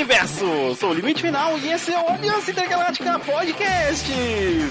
[0.00, 0.74] universo!
[0.76, 4.06] Sou o Limite Final e esse é o Aliança Intergaláctica Podcast!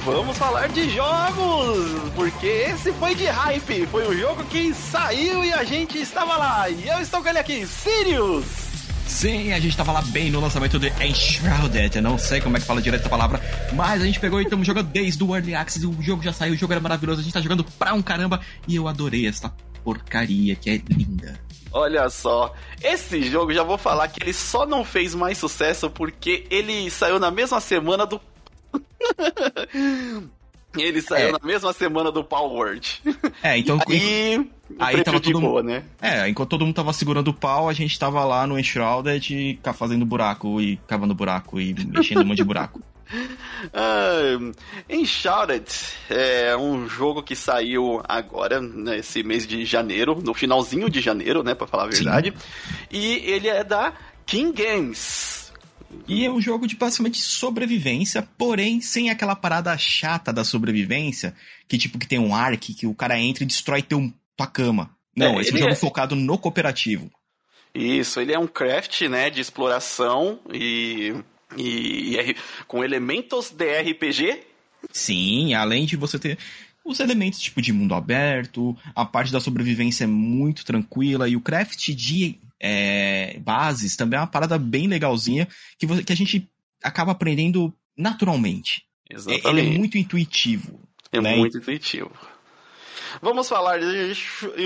[0.03, 5.53] Vamos falar de jogos, porque esse foi de hype, foi um jogo que saiu e
[5.53, 6.67] a gente estava lá.
[6.67, 8.43] E eu estou com ele aqui, Sirius!
[9.05, 11.95] Sim, a gente tava lá bem no lançamento de Enshrouded.
[11.95, 13.39] Eu não sei como é que fala direito a palavra,
[13.73, 15.85] mas a gente pegou e estamos jogando desde o Early Access.
[15.85, 17.21] O jogo já saiu, o jogo era maravilhoso.
[17.21, 19.53] A gente tá jogando pra um caramba e eu adorei essa
[19.83, 21.39] porcaria que é linda.
[21.71, 26.45] Olha só, esse jogo já vou falar que ele só não fez mais sucesso porque
[26.49, 28.19] ele saiu na mesma semana do.
[30.77, 31.31] ele saiu É.
[31.31, 33.01] na mesma semana do Power Word.
[33.43, 33.79] É, então.
[33.87, 35.63] Aí, Aí tava todo mundo.
[35.63, 35.83] né?
[36.01, 39.59] É, enquanto todo mundo tava segurando o pau, a gente tava lá no Enshrouded e
[39.73, 42.81] fazendo buraco e cavando buraco e mexendo um monte de buraco.
[43.73, 44.37] Ah,
[44.89, 45.65] Enshrouded
[46.09, 51.55] é um jogo que saiu agora, nesse mês de janeiro, no finalzinho de janeiro, né,
[51.55, 52.03] pra falar a Sim.
[52.03, 52.33] verdade.
[52.91, 53.93] E ele é da
[54.25, 55.51] King Games.
[56.07, 61.35] E é um jogo de basicamente sobrevivência, porém sem aquela parada chata da sobrevivência,
[61.67, 64.91] que tipo que tem um arc que o cara entra e destrói teu, tua cama.
[65.15, 67.09] Não, É, esse é um jogo é- focado no cooperativo.
[67.73, 71.13] Isso, ele é um craft, né, de exploração e,
[71.57, 72.35] e, e
[72.67, 74.43] com elementos de RPG.
[74.91, 76.37] Sim, além de você ter
[76.85, 81.41] os elementos tipo de mundo aberto, a parte da sobrevivência é muito tranquila e o
[81.41, 86.49] craft de é, bases também é uma parada bem legalzinha que, você- que a gente
[86.83, 88.83] acaba aprendendo naturalmente.
[89.09, 89.47] É- Exatamente.
[89.47, 90.79] Ele é muito intuitivo.
[91.11, 91.35] É né?
[91.35, 92.11] muito intuitivo.
[93.21, 94.13] Vamos falar de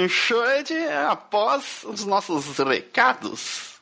[0.04, 0.74] Enshrouded
[1.10, 3.73] após os nossos recados.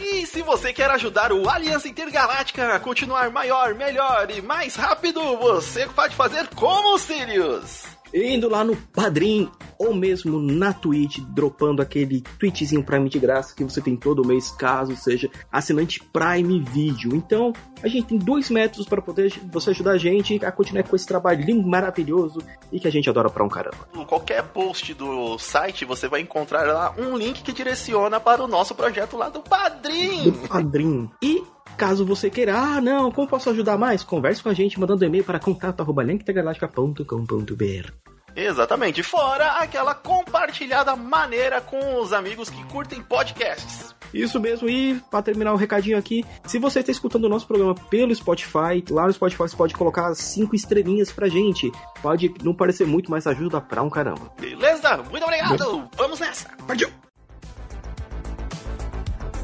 [0.00, 5.20] E se você quer ajudar o Aliança Intergaláctica a continuar maior, melhor e mais rápido,
[5.38, 7.97] você pode fazer como o Sirius.
[8.12, 13.64] Indo lá no Padrim ou mesmo na Twitch, dropando aquele tweetzinho Prime de graça que
[13.64, 17.14] você tem todo mês, caso seja assinante Prime Video.
[17.14, 17.52] Então,
[17.82, 21.06] a gente tem dois métodos para poder você ajudar a gente a continuar com esse
[21.06, 22.40] trabalho lindo, maravilhoso
[22.72, 23.88] e que a gente adora pra um caramba.
[23.94, 28.48] Em qualquer post do site, você vai encontrar lá um link que direciona para o
[28.48, 30.32] nosso projeto lá do Do Padrim.
[30.48, 31.10] Padrim.
[31.22, 31.42] E
[31.76, 34.02] caso você queira, ah, não, como posso ajudar mais?
[34.02, 37.92] Converse com a gente mandando e-mail para contato@linktegaláctica.com.br.
[38.36, 39.02] Exatamente.
[39.02, 43.94] Fora aquela compartilhada maneira com os amigos que curtem podcasts.
[44.14, 47.74] Isso mesmo, e para terminar o recadinho aqui, se você está escutando o nosso programa
[47.74, 51.70] pelo Spotify, lá no Spotify você pode colocar cinco estrelinhas pra gente.
[52.00, 54.32] Pode não parecer muito, mas ajuda pra um caramba.
[54.40, 54.96] Beleza?
[55.10, 55.88] Muito obrigado.
[55.96, 56.48] Vamos nessa.
[56.66, 56.88] Partiu!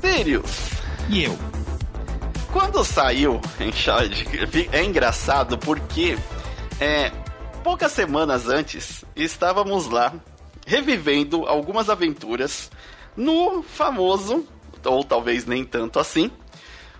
[0.00, 0.70] Sirius,
[1.10, 1.36] E eu?
[2.54, 3.40] Quando saiu
[4.70, 6.16] é engraçado porque
[6.80, 7.10] é,
[7.64, 10.14] poucas semanas antes estávamos lá
[10.64, 12.70] revivendo algumas aventuras
[13.16, 14.46] no famoso,
[14.84, 16.30] ou talvez nem tanto assim,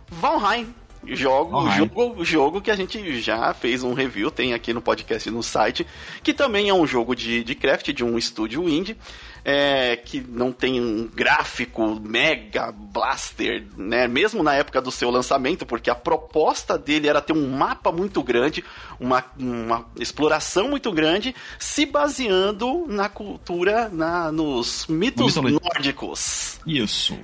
[0.08, 0.74] Valheim.
[1.08, 5.32] Jogo, jogo, jogo que a gente já fez um review, tem aqui no podcast e
[5.32, 5.86] no site,
[6.22, 8.96] que também é um jogo de, de craft de um estúdio indie,
[9.44, 14.08] é, que não tem um gráfico mega blaster, né?
[14.08, 18.22] Mesmo na época do seu lançamento, porque a proposta dele era ter um mapa muito
[18.22, 18.64] grande,
[18.98, 26.58] uma, uma exploração muito grande, se baseando na cultura, na, nos mitos nórdicos.
[26.66, 27.18] Isso.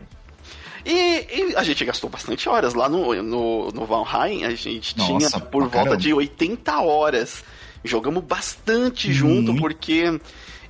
[0.85, 4.45] E, e a gente gastou bastante horas lá no, no, no Valheim.
[4.45, 5.97] A gente Nossa, tinha por volta caramba.
[5.97, 7.45] de 80 horas.
[7.85, 9.61] Jogamos bastante junto, Muito.
[9.61, 10.21] porque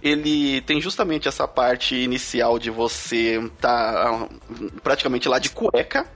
[0.02, 4.28] ele tem justamente essa parte inicial de você tá
[4.82, 6.06] praticamente lá de cueca.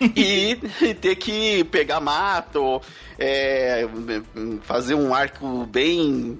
[0.16, 2.80] e, e ter que pegar mato,
[3.18, 3.86] é,
[4.62, 6.38] fazer um arco bem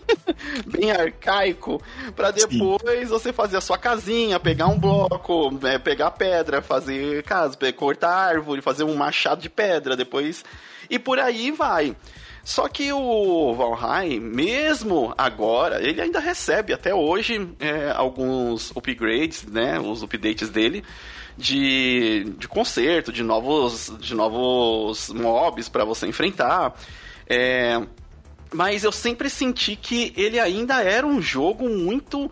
[0.66, 1.80] bem arcaico
[2.16, 7.56] pra depois você fazer a sua casinha, pegar um bloco, é, pegar pedra, fazer casa,
[7.76, 10.44] cortar árvore, fazer um machado de pedra, depois
[10.88, 11.94] e por aí vai.
[12.50, 19.78] Só que o Valheim, mesmo agora, ele ainda recebe até hoje é, alguns upgrades, né,
[19.78, 20.82] os updates dele
[21.38, 26.74] de, de conserto, de novos, de novos mobs para você enfrentar.
[27.28, 27.80] É,
[28.52, 32.28] mas eu sempre senti que ele ainda era um jogo muito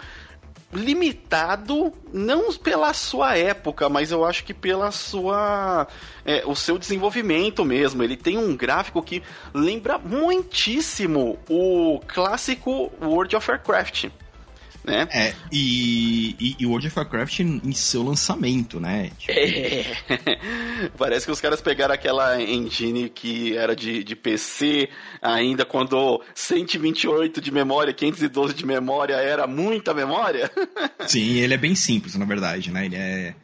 [0.73, 5.87] limitado, não pela sua época, mas eu acho que pela sua.
[6.25, 8.03] é, o seu desenvolvimento mesmo.
[8.03, 9.23] Ele tem um gráfico que
[9.55, 14.09] lembra muitíssimo o clássico World of Warcraft.
[14.89, 15.09] Né?
[15.11, 19.11] É, e, e, e World of Warcraft em, seu lançamento, né?
[19.19, 19.85] Tipo, É.
[20.97, 24.89] Parece que os caras pegaram aquela engine que era de, de PC
[25.21, 30.51] ainda quando 128 de memória, 512 de memória era muita memória.
[31.07, 32.87] Sim, ele é bem simples, na verdade, né?
[32.87, 33.35] Ele é.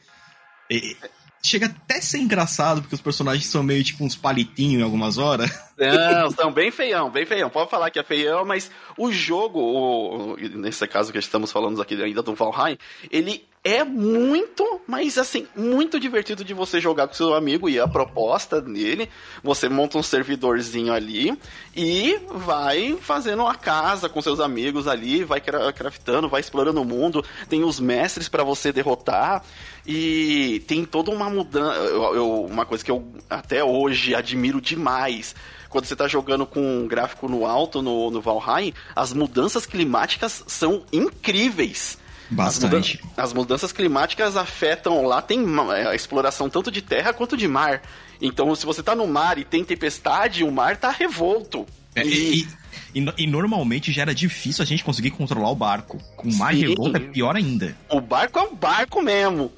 [1.44, 5.18] Chega até a ser engraçado, porque os personagens são meio tipo uns palitinhos em algumas
[5.18, 5.50] horas.
[5.76, 7.50] Não, são bem feião, bem feião.
[7.50, 12.02] Pode falar que é feião, mas o jogo, o, nesse caso que estamos falando aqui
[12.02, 12.78] ainda do Valheim,
[13.10, 17.88] ele é muito, mas assim, muito divertido de você jogar com seu amigo e a
[17.88, 19.08] proposta dele,
[19.42, 21.32] você monta um servidorzinho ali
[21.74, 27.24] e vai fazendo uma casa com seus amigos ali, vai craftando, vai explorando o mundo,
[27.48, 29.42] tem os mestres para você derrotar
[29.86, 35.34] e tem toda uma mudança, eu, uma coisa que eu até hoje admiro demais.
[35.70, 40.44] Quando você está jogando com um gráfico no alto no, no Valheim, as mudanças climáticas
[40.46, 42.03] são incríveis.
[42.30, 42.66] Bastante.
[42.66, 45.44] As, mudanças, as mudanças climáticas afetam lá, tem
[45.74, 47.82] é, a exploração tanto de terra quanto de mar.
[48.20, 51.66] Então, se você tá no mar e tem tempestade, o mar tá revolto.
[51.94, 52.40] É, e...
[52.40, 52.48] E,
[52.94, 55.98] e, e, normalmente já era difícil a gente conseguir controlar o barco.
[56.16, 57.76] Com o mar revolto é pior ainda.
[57.88, 59.52] O barco é um barco mesmo.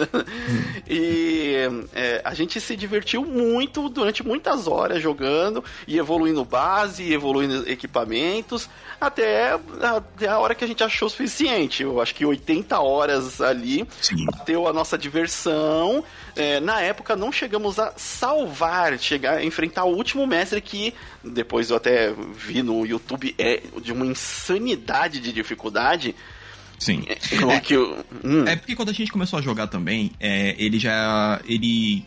[0.86, 1.56] e
[1.94, 8.68] é, a gente se divertiu muito durante muitas horas jogando e evoluindo base, evoluindo equipamentos,
[9.00, 11.82] até, até a hora que a gente achou suficiente.
[11.82, 14.26] Eu acho que 80 horas ali Sim.
[14.26, 16.04] bateu a nossa diversão.
[16.34, 21.70] É, na época não chegamos a salvar, chegar a enfrentar o último mestre que depois
[21.70, 26.14] eu até vi no YouTube é de uma insanidade de dificuldade.
[26.78, 27.04] Sim.
[27.06, 28.44] É, que eu, hum.
[28.44, 31.40] é porque quando a gente começou a jogar também, é, ele já.
[31.46, 32.04] Ele.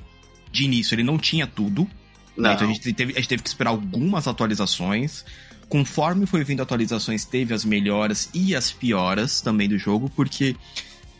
[0.51, 1.87] De início, ele não tinha tudo.
[2.37, 2.53] Né?
[2.53, 5.25] Então a gente, teve, a gente teve que esperar algumas atualizações.
[5.69, 10.55] Conforme foi vindo atualizações, teve as melhoras e as pioras também do jogo, porque,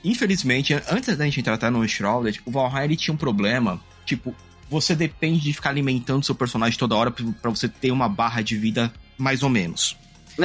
[0.10, 3.82] infelizmente, antes da gente entrar no Shrouded, o Valheim ele tinha um problema.
[4.06, 4.36] Tipo,
[4.70, 8.56] você depende de ficar alimentando seu personagem toda hora para você ter uma barra de
[8.56, 9.98] vida mais ou menos.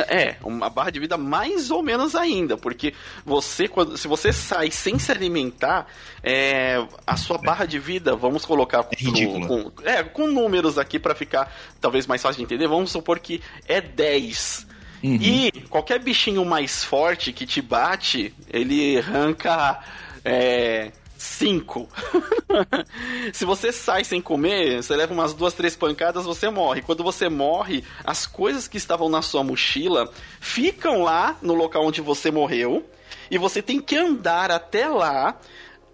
[0.09, 4.71] É, uma barra de vida mais ou menos ainda, porque você, quando, se você sai
[4.71, 5.89] sem se alimentar,
[6.23, 10.97] é, a sua barra de vida, vamos colocar com, é com, é, com números aqui
[10.99, 14.70] para ficar talvez mais fácil de entender, vamos supor que é 10.
[15.03, 15.19] Uhum.
[15.21, 19.81] E qualquer bichinho mais forte que te bate, ele arranca
[20.25, 21.89] é, 5.
[23.33, 26.81] Se você sai sem comer, você leva umas duas, três pancadas, você morre.
[26.81, 30.11] Quando você morre, as coisas que estavam na sua mochila
[30.41, 32.85] ficam lá no local onde você morreu.
[33.31, 35.39] E você tem que andar até lá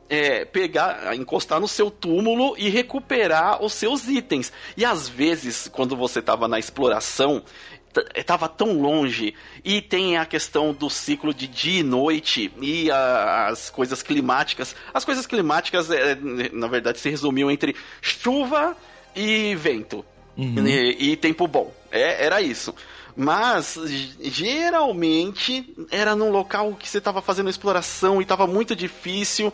[0.08, 4.52] é, pegar, encostar no seu túmulo e recuperar os seus itens.
[4.76, 7.42] E às vezes, quando você estava na exploração,
[8.14, 9.34] estava tão longe.
[9.64, 14.74] E tem a questão do ciclo de dia e noite e a, as coisas climáticas.
[14.92, 16.16] As coisas climáticas, é,
[16.52, 18.76] na verdade, se resumiam entre chuva
[19.14, 20.04] e vento.
[20.36, 20.66] Uhum.
[20.66, 21.72] E, e, tempo bom.
[21.90, 22.74] É, era isso.
[23.16, 23.78] Mas
[24.20, 29.52] geralmente era num local que você estava fazendo exploração e estava muito difícil.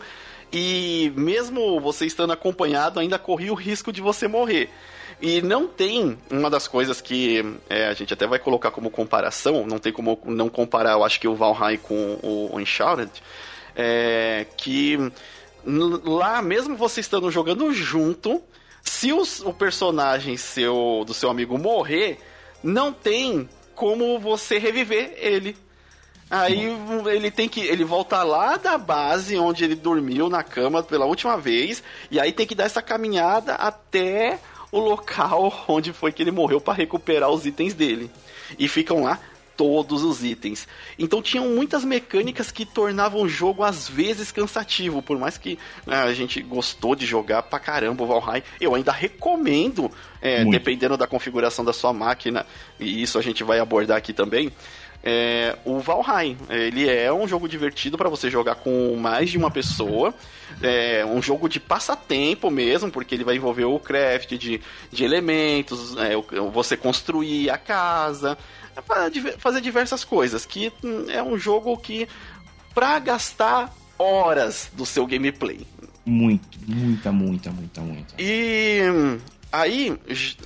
[0.51, 4.69] E mesmo você estando acompanhado, ainda corria o risco de você morrer.
[5.25, 9.65] E não tem uma das coisas que é, a gente até vai colocar como comparação,
[9.65, 13.09] não tem como não comparar, eu acho que o Valheim com o, o Uncharted,
[13.73, 14.99] é, que
[15.65, 18.43] lá, mesmo você estando jogando junto,
[18.81, 22.19] se os, o personagem seu do seu amigo morrer,
[22.61, 25.55] não tem como você reviver ele.
[26.29, 26.67] Aí
[27.05, 27.61] ele tem que.
[27.61, 31.81] Ele volta lá da base onde ele dormiu na cama pela última vez.
[32.11, 34.39] E aí tem que dar essa caminhada até
[34.73, 38.09] o local onde foi que ele morreu para recuperar os itens dele.
[38.57, 39.19] E ficam lá
[39.55, 40.67] todos os itens.
[40.97, 45.97] Então tinham muitas mecânicas que tornavam o jogo às vezes cansativo, por mais que né,
[45.97, 51.05] a gente gostou de jogar pra caramba o Valheim, eu ainda recomendo, é, dependendo da
[51.05, 52.43] configuração da sua máquina,
[52.79, 54.51] e isso a gente vai abordar aqui também.
[55.05, 59.51] É, o Valheim, ele é um jogo divertido para você jogar com mais de uma
[59.51, 60.13] pessoa.
[60.61, 65.97] É um jogo de passatempo mesmo, porque ele vai envolver o craft de, de elementos,
[65.97, 66.15] é,
[66.51, 68.37] você construir a casa,
[69.39, 70.45] fazer diversas coisas.
[70.45, 72.07] Que hum, é um jogo que,
[72.73, 75.67] pra gastar horas do seu gameplay.
[76.05, 78.15] Muito, muita, muita, muita, muita.
[78.17, 79.19] E hum,
[79.53, 79.95] Aí,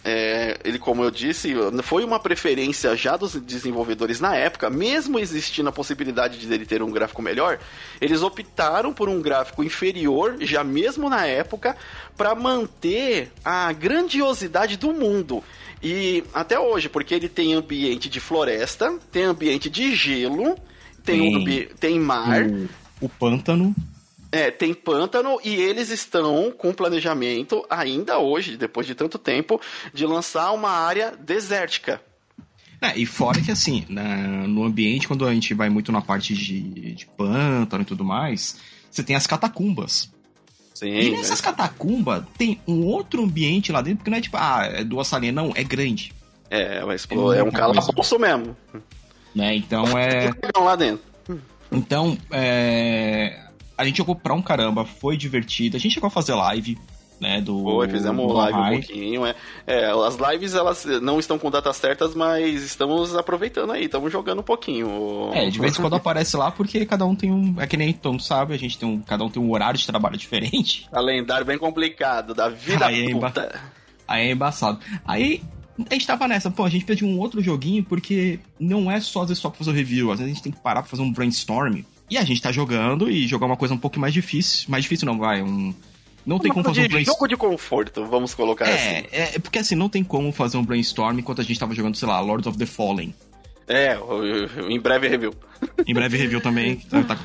[0.04, 5.70] é, ele, como eu disse, foi uma preferência já dos desenvolvedores na época, mesmo existindo
[5.70, 7.58] a possibilidade de ele ter um gráfico melhor,
[8.02, 11.78] eles optaram por um gráfico inferior, já mesmo na época,
[12.18, 15.42] para manter a grandiosidade do mundo.
[15.82, 20.58] E até hoje, porque ele tem ambiente de floresta, tem ambiente de gelo,
[21.02, 22.46] tem, tem, um tem mar.
[22.46, 23.74] O, o pântano.
[24.38, 29.60] É, tem pântano e eles estão com planejamento, ainda hoje, depois de tanto tempo,
[29.92, 32.00] de lançar uma área desértica.
[32.80, 36.36] É, e fora que assim, na, no ambiente, quando a gente vai muito na parte
[36.36, 38.60] de, de pântano e tudo mais,
[38.92, 40.12] você tem as catacumbas.
[40.76, 41.44] Sim, e nessas é.
[41.44, 45.34] catacumbas tem um outro ambiente lá dentro, porque não é tipo, ah, é duas salinhas,
[45.34, 46.14] não, é grande.
[46.48, 48.56] É, mas, pô, é, é um calabouço mesmo.
[49.34, 50.32] Né, então é.
[50.56, 51.04] lá dentro.
[51.72, 53.47] Então, é...
[53.78, 55.78] a gente jogou pra um caramba, foi divertido.
[55.78, 56.78] A gente chegou a fazer live,
[57.20, 59.36] né, do Foi, fizemos do live um pouquinho, é.
[59.66, 59.86] é.
[59.90, 64.44] As lives, elas não estão com datas certas, mas estamos aproveitando aí, estamos jogando um
[64.44, 65.32] pouquinho.
[65.34, 67.94] É, de vez em quando aparece lá, porque cada um tem um, é que nem
[67.94, 70.88] todo mundo sabe, a gente tem um, cada um tem um horário de trabalho diferente.
[70.92, 73.42] Calendário bem complicado, da vida aí puta.
[73.42, 74.80] É aí é embaçado.
[75.06, 75.42] Aí,
[75.90, 79.22] a gente tava nessa, pô, a gente pediu um outro joguinho, porque não é só
[79.22, 80.90] às vezes só pra fazer o review, às vezes a gente tem que parar pra
[80.90, 81.82] fazer um brainstorm.
[82.10, 84.70] E a gente tá jogando e jogar uma coisa um pouco mais difícil.
[84.70, 85.74] Mais difícil não, vai, um
[86.28, 87.16] não tem como fazer um brainstorm.
[87.16, 89.08] Jogo de conforto, vamos colocar é, assim.
[89.14, 92.06] É, porque assim, não tem como fazer um brainstorm enquanto a gente tava jogando, sei
[92.06, 93.16] lá, Lords of the Fallen.
[93.66, 93.98] É,
[94.70, 95.34] em breve review.
[95.88, 96.76] Em breve review também.
[96.92, 97.20] tá, tá.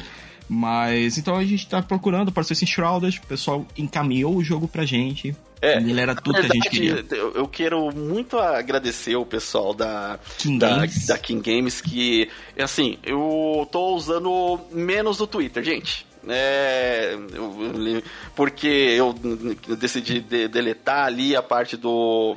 [0.49, 4.85] Mas então a gente tá procurando para ser Shrouded, o pessoal encaminhou o jogo pra
[4.85, 5.35] gente.
[5.63, 7.07] É, ele era tudo verdade, que a gente queria.
[7.37, 11.07] Eu quero muito agradecer o pessoal da King, da, Games.
[11.07, 12.29] da King Games que,
[12.59, 16.05] assim, eu tô usando menos o Twitter, gente.
[16.29, 17.17] É,
[18.35, 19.15] porque eu
[19.77, 22.37] decidi de, deletar ali a parte do.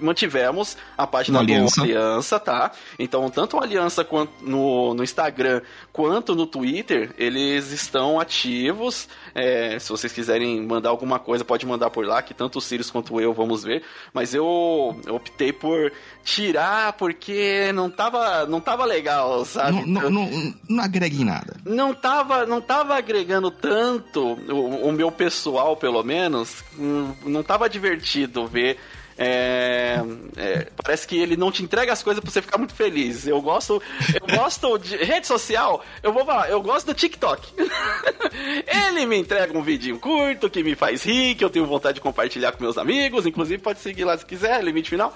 [0.00, 1.82] Mantivemos a página do Aliança.
[1.82, 2.70] Aliança, tá?
[2.98, 9.08] Então, tanto a Aliança quanto no, no Instagram quanto no Twitter, eles estão ativos.
[9.34, 12.88] É, se vocês quiserem mandar alguma coisa, pode mandar por lá, que tanto o Sirius
[12.88, 13.82] quanto eu vamos ver.
[14.14, 19.84] Mas eu, eu optei por tirar porque não tava, não tava legal, sabe?
[19.84, 20.84] Não, não, não, não
[21.24, 21.56] nada.
[21.64, 27.68] Não tava, não tava agregando tanto, o, o meu pessoal, pelo menos, hum, não tava
[27.68, 28.78] divertido ver
[29.20, 30.00] é,
[30.36, 33.26] é, parece que ele não te entrega as coisas pra você ficar muito feliz.
[33.26, 33.82] Eu gosto,
[34.14, 35.84] eu gosto de rede social.
[36.02, 37.52] Eu vou falar, eu gosto do TikTok.
[38.92, 42.00] ele me entrega um vídeo curto que me faz rir, que eu tenho vontade de
[42.00, 43.26] compartilhar com meus amigos.
[43.26, 45.12] Inclusive pode seguir lá se quiser, limite final.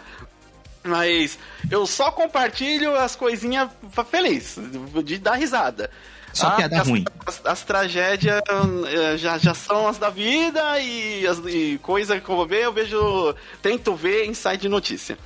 [0.83, 1.39] Mas
[1.71, 3.71] eu só compartilho as coisinhas
[4.11, 4.59] feliz,
[5.05, 5.89] de dar risada.
[6.33, 7.05] Só ah, piada as, ruim.
[7.27, 12.29] As, as, tragédias eh, já, já são as da vida e, as, e coisa que
[12.29, 13.35] eu vou ver, eu vejo.
[13.61, 15.19] Tento ver em site de notícia.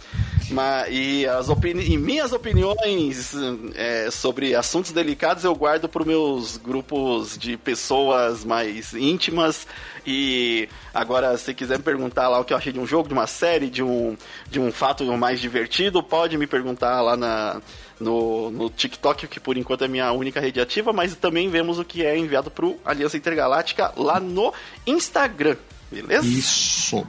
[0.51, 3.33] Mas, e, as opini e minhas opiniões
[3.75, 9.67] é, sobre assuntos delicados eu guardo para os meus grupos de pessoas mais íntimas.
[10.07, 13.15] E agora, se quiser me perguntar lá o que eu achei de um jogo, de
[13.15, 14.17] uma série, de um,
[14.49, 17.61] de um fato mais divertido, pode me perguntar lá na
[17.99, 21.85] no, no TikTok, que por enquanto é minha única rede ativa, mas também vemos o
[21.85, 24.53] que é enviado pro Aliança Intergaláctica lá no
[24.87, 25.57] Instagram,
[25.91, 26.27] beleza?
[26.27, 27.07] Isso.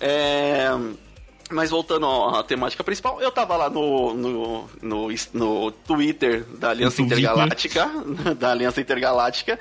[0.00, 0.68] É...
[1.50, 7.02] Mas voltando à temática principal, eu tava lá no, no, no, no Twitter da Aliança
[7.02, 7.90] Intergaláctica,
[8.38, 9.58] da Aliança Intergaláctica,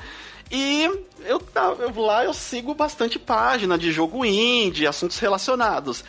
[0.49, 0.89] e
[1.25, 6.03] eu, eu lá eu sigo bastante página de jogo indie, assuntos relacionados.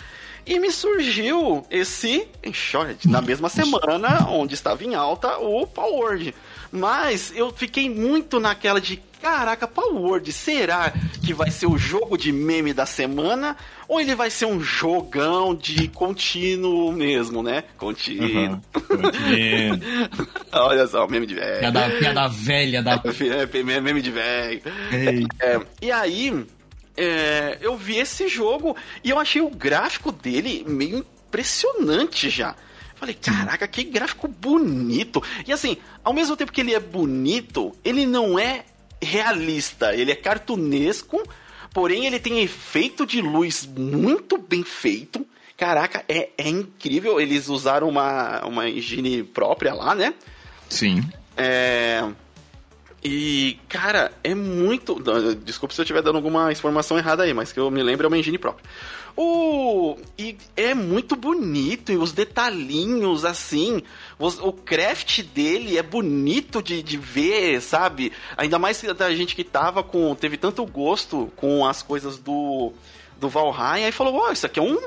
[0.46, 6.34] E me surgiu esse short na mesma semana onde estava em alta o Power
[6.70, 10.92] Mas eu fiquei muito naquela de caraca, Power será
[11.24, 13.56] que vai ser o jogo de meme da semana?
[13.88, 17.64] Ou ele vai ser um jogão de contínuo mesmo, né?
[17.78, 18.60] Contínuo.
[18.90, 19.80] Uhum.
[20.52, 21.60] Olha só, meme de velho.
[21.60, 23.02] Piada, piada velha da.
[23.24, 24.60] É, meme de velho.
[25.40, 26.44] É, e aí,
[26.96, 32.54] é, eu vi esse jogo e eu achei o gráfico dele meio impressionante já.
[32.94, 35.22] Falei, caraca, que gráfico bonito.
[35.46, 38.64] E assim, ao mesmo tempo que ele é bonito, ele não é
[39.02, 41.22] realista, ele é cartunesco,
[41.72, 45.26] porém ele tem efeito de luz muito bem feito.
[45.56, 47.20] Caraca, é, é incrível.
[47.20, 50.14] Eles usaram uma, uma engine própria lá, né?
[50.68, 51.02] Sim.
[51.36, 52.02] É,
[53.04, 54.98] e, cara, é muito.
[55.44, 58.08] Desculpa se eu estiver dando alguma informação errada aí, mas que eu me lembro é
[58.08, 58.64] uma engine própria.
[59.14, 59.98] O...
[60.18, 63.82] E é muito bonito, e os detalhinhos, assim,
[64.18, 68.10] o craft dele é bonito de, de ver, sabe?
[68.38, 70.14] Ainda mais da gente que tava com.
[70.14, 72.72] teve tanto gosto com as coisas do,
[73.20, 74.80] do Valheim, aí falou: Ó, oh, isso aqui é um.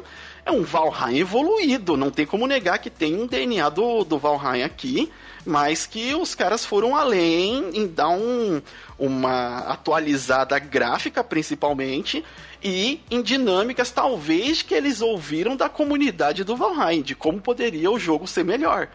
[0.48, 4.64] É um Valheim evoluído, não tem como negar que tem um DNA do, do Valheim
[4.64, 5.12] aqui
[5.48, 8.62] mas que os caras foram além em dar um,
[9.00, 12.24] uma atualizada gráfica, principalmente,
[12.62, 17.98] e em dinâmicas, talvez, que eles ouviram da comunidade do Valheim, de como poderia o
[17.98, 18.90] jogo ser melhor.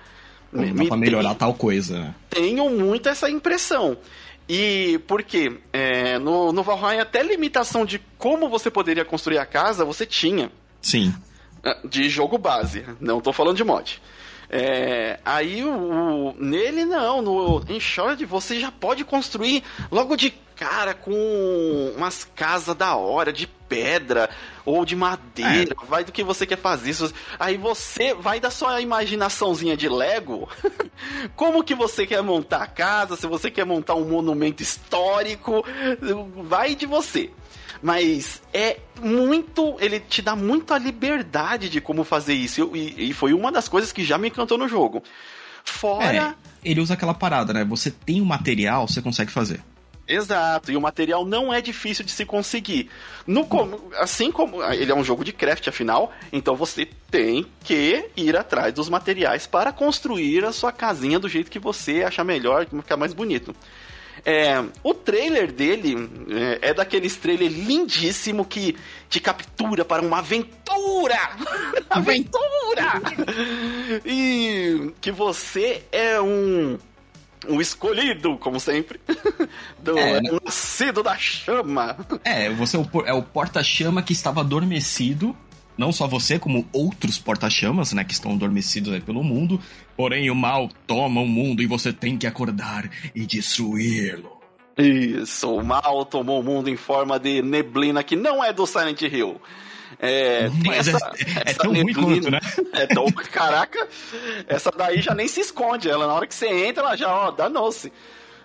[0.52, 2.14] Dá pra melhorar tem, tal coisa.
[2.28, 3.97] Tenho muito essa impressão.
[4.47, 9.87] E porque é, no, no Valheim até limitação de como você poderia construir a casa,
[9.87, 10.52] você tinha.
[10.82, 11.14] Sim.
[11.85, 14.00] De jogo base, não tô falando de mod.
[14.50, 20.92] É, aí o, o, nele não, no Enshroud você já pode construir logo de cara
[20.92, 24.28] com umas casas da hora, de pedra
[24.64, 25.87] ou de madeira, é.
[25.87, 26.95] vai do que você quer fazer.
[27.40, 30.49] Aí você vai da sua imaginaçãozinha de Lego.
[31.35, 35.64] Como que você quer montar a casa, se você quer montar um monumento histórico,
[36.45, 37.31] vai de você.
[37.82, 39.76] Mas é muito.
[39.80, 42.70] Ele te dá muita liberdade de como fazer isso.
[42.74, 45.02] E, e foi uma das coisas que já me encantou no jogo.
[45.64, 46.36] Fora.
[46.64, 47.64] É, ele usa aquela parada, né?
[47.64, 49.60] Você tem o material, você consegue fazer.
[50.06, 52.90] Exato, e o material não é difícil de se conseguir.
[53.26, 53.46] No,
[53.98, 58.74] assim como ele é um jogo de craft, afinal, então você tem que ir atrás
[58.74, 62.96] dos materiais para construir a sua casinha do jeito que você achar melhor, que ficar
[62.96, 63.54] mais bonito.
[64.24, 66.08] É, o trailer dele
[66.62, 68.76] é, é daqueles trailers lindíssimo que
[69.08, 71.18] te captura para uma aventura!
[71.90, 73.02] aventura!
[74.04, 76.78] e que você é um
[77.48, 79.00] um escolhido, como sempre,
[79.82, 80.38] do é, né?
[80.44, 81.96] nascido da chama.
[82.24, 85.36] É, você é o, é o porta-chama que estava adormecido
[85.76, 89.60] não só você, como outros porta-chamas, né, que estão adormecidos aí pelo mundo.
[89.96, 94.40] Porém, o mal toma o mundo e você tem que acordar e destruí-lo.
[94.76, 99.02] Isso, o mal tomou o mundo em forma de neblina que não é do Silent
[99.02, 99.40] Hill.
[99.98, 101.12] É, Mas essa,
[101.46, 102.40] é, é tão neblina, ruim quanto, né?
[102.72, 103.06] É tão.
[103.12, 103.86] Caraca,
[104.46, 105.90] essa daí já nem se esconde.
[105.90, 107.92] Ela, na hora que você entra, ela já, ó, danou-se.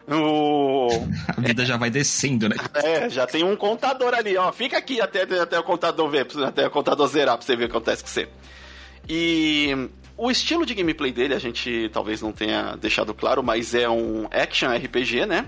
[0.09, 0.87] O...
[1.27, 2.55] A vida já vai descendo, né?
[2.75, 4.51] É, já tem um contador ali, ó.
[4.53, 7.69] Fica aqui até, até o contador ver, até o contador zerar pra você ver o
[7.69, 8.29] que acontece com você.
[9.09, 13.89] E o estilo de gameplay dele a gente talvez não tenha deixado claro, mas é
[13.89, 15.45] um action RPG, né?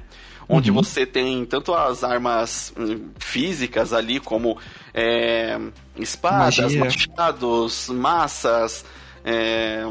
[0.47, 0.77] Onde uhum.
[0.77, 4.57] você tem tanto as armas hum, físicas ali, como
[4.93, 5.59] é,
[5.95, 6.79] espadas, Magia.
[6.79, 8.83] machados, massas,
[9.23, 9.85] é,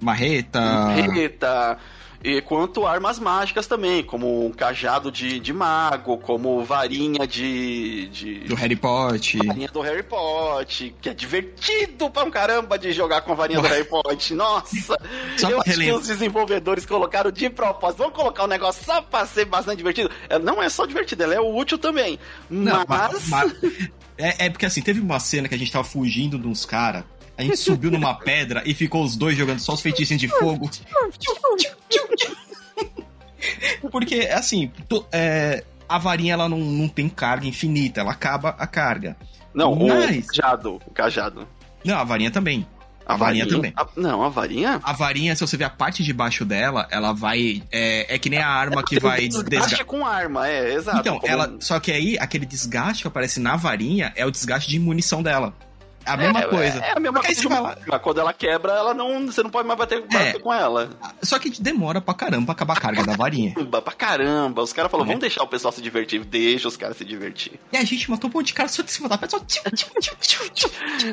[0.00, 0.60] marreta.
[0.60, 1.78] marreta
[2.24, 8.34] e quanto armas mágicas também, como um cajado de, de mago, como varinha de, de.
[8.40, 9.44] Do Harry Potter.
[9.44, 13.60] Varinha do Harry Potter, que é divertido pra um caramba de jogar com a varinha
[13.60, 14.34] do Harry Potter.
[14.34, 14.96] Nossa!
[15.36, 17.98] só eu acho que os desenvolvedores colocaram de propósito.
[17.98, 20.10] Vamos colocar um negócio só pra ser bastante divertido.
[20.26, 22.18] É, não é só divertido, ela é útil também.
[22.48, 23.28] Não, mas.
[23.28, 26.48] mas, mas é, é, porque assim, teve uma cena que a gente tava fugindo de
[26.48, 27.04] uns caras
[27.36, 30.70] a gente subiu numa pedra e ficou os dois jogando só os feitiços de fogo.
[33.90, 34.70] Porque, assim,
[35.12, 39.16] é, a varinha ela não, não tem carga infinita, ela acaba a carga.
[39.52, 40.24] Não, Mas...
[40.24, 40.80] o cajado.
[40.86, 41.48] O cajado.
[41.84, 42.66] Não, a varinha também.
[43.06, 43.72] A, a varinha, varinha, também.
[43.76, 44.80] A, não, a varinha?
[44.82, 47.62] A varinha, se você ver a parte de baixo dela, ela vai.
[47.70, 49.84] É, é que nem a arma que vai desgastar.
[49.84, 50.98] com arma, é, exato.
[50.98, 51.30] Então, como...
[51.30, 51.56] ela.
[51.60, 55.52] Só que aí, aquele desgaste que aparece na varinha é o desgaste de munição dela.
[56.06, 56.78] É a mesma é, coisa.
[56.78, 57.48] É, a mesma Porque coisa.
[57.48, 57.78] Fala...
[57.86, 59.26] Mas quando ela quebra, ela não.
[59.26, 60.90] Você não pode mais bater, bater é, com ela.
[61.22, 63.54] Só que demora pra caramba pra acabar a carga da varinha.
[63.54, 64.62] Pra caramba.
[64.62, 65.12] Os caras falaram, é.
[65.12, 66.24] vamos deixar o pessoal se divertir.
[66.24, 67.58] Deixa os caras se divertir.
[67.72, 69.40] E a gente matou um monte de cara só de cima da pedra.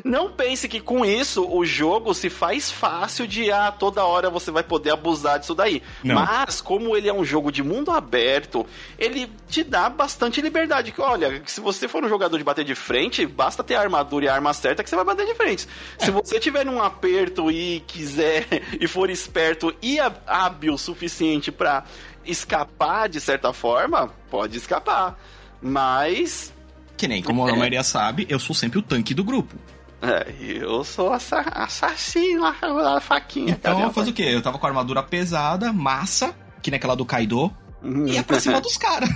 [0.04, 4.51] Não pense que com isso o jogo se faz fácil de ah, toda hora você
[4.51, 5.82] vai poder abusar disso daí.
[6.04, 6.15] Não.
[6.15, 8.65] Mas, como ele é um jogo de mundo aberto,
[8.97, 10.93] ele te dá bastante liberdade.
[10.97, 14.27] Olha, se você for um jogador de bater de frente, basta ter a armadura e
[14.27, 15.67] a arma certa que você vai bater de frente.
[16.00, 16.06] É.
[16.06, 18.48] Se você tiver num aperto e quiser
[18.80, 21.84] e for esperto e hábil o suficiente para
[22.26, 25.20] escapar de certa forma, pode escapar.
[25.62, 26.54] Mas
[27.02, 29.56] que nem como a maioria sabe, eu sou sempre o tanque do grupo.
[30.04, 33.54] É, eu sou assassino, a faquinha.
[33.54, 34.24] Então faz o quê?
[34.24, 38.08] Eu tava com a armadura pesada, massa, que nem aquela do Kaido, uhum.
[38.08, 39.10] e ia pra cima dos caras.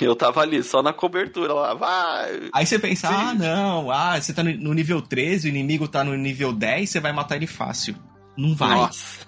[0.00, 2.50] Eu tava ali, só na cobertura lá, vai.
[2.52, 3.14] Aí você pensa, Sim.
[3.14, 7.00] ah, não, ah, você tá no nível 13, o inimigo tá no nível 10, você
[7.00, 7.94] vai matar ele fácil.
[8.38, 8.76] Não vai.
[8.76, 9.26] Nossa.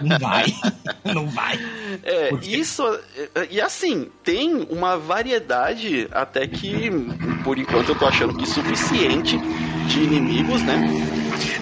[0.00, 0.46] Não vai.
[1.12, 1.58] Não vai.
[2.04, 2.84] É, isso.
[3.50, 6.88] E assim, tem uma variedade até que,
[7.42, 9.36] por enquanto, eu tô achando que suficiente
[9.88, 10.76] de inimigos, né?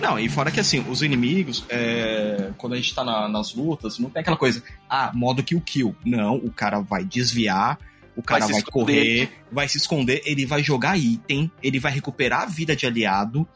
[0.02, 3.98] Não, e fora que assim, os inimigos, é, quando a gente tá na, nas lutas,
[3.98, 5.96] não tem aquela coisa, ah, modo kill kill.
[6.04, 7.78] Não, o cara vai desviar
[8.16, 12.42] o cara vai, vai correr, vai se esconder, ele vai jogar item, ele vai recuperar
[12.42, 13.46] a vida de aliado.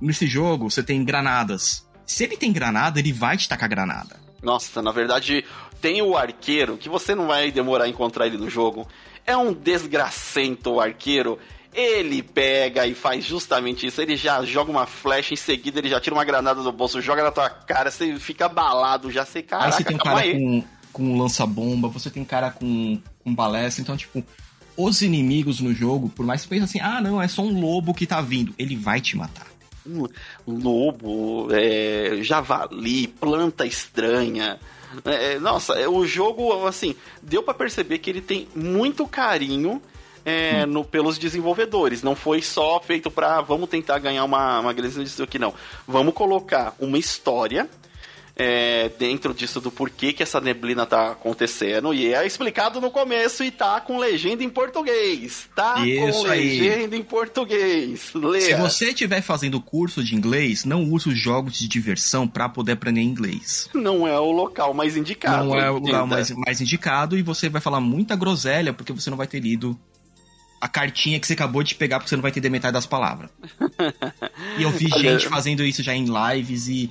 [0.00, 1.88] Nesse jogo, você tem granadas.
[2.04, 4.20] Se ele tem granada, ele vai te tacar granada.
[4.42, 5.44] Nossa, na verdade,
[5.80, 8.86] tem o arqueiro, que você não vai demorar a encontrar ele no jogo.
[9.26, 11.38] É um desgracento arqueiro.
[11.72, 14.00] Ele pega e faz justamente isso.
[14.00, 17.22] Ele já joga uma flecha em seguida, ele já tira uma granada do bolso, joga
[17.22, 20.32] na tua cara, você fica abalado, já sei, caraca, Aí você tem um cara aí.
[20.34, 24.24] com, com lança-bomba, você tem cara com, com balestra, então, tipo,
[24.76, 27.60] os inimigos no jogo, por mais que você pense assim, ah, não, é só um
[27.60, 29.46] lobo que tá vindo, ele vai te matar.
[30.46, 34.58] Lobo, é, javali, planta estranha,
[35.04, 39.82] É, nossa, é, o jogo, assim, deu para perceber que ele tem muito carinho
[40.24, 40.70] é, hum.
[40.70, 42.02] no, pelos desenvolvedores.
[42.02, 45.52] Não foi só feito para vamos tentar ganhar uma, uma grande disso aqui, não.
[45.86, 47.68] Vamos colocar uma história
[48.36, 51.94] é, dentro disso do porquê que essa neblina tá acontecendo.
[51.94, 55.48] E é explicado no começo e tá com legenda em português.
[55.54, 56.58] Tá Isso com aí.
[56.58, 58.12] legenda em português.
[58.14, 58.40] Leia.
[58.44, 62.72] Se você estiver fazendo curso de inglês, não use os jogos de diversão para poder
[62.72, 63.68] aprender inglês.
[63.72, 65.44] Não é o local mais indicado.
[65.44, 69.10] Não é o lugar mais, mais indicado e você vai falar muita groselha porque você
[69.10, 69.78] não vai ter lido
[70.60, 73.30] a cartinha que você acabou de pegar porque você não vai entender metade das palavras.
[74.58, 76.90] e eu vi gente fazendo isso já em lives e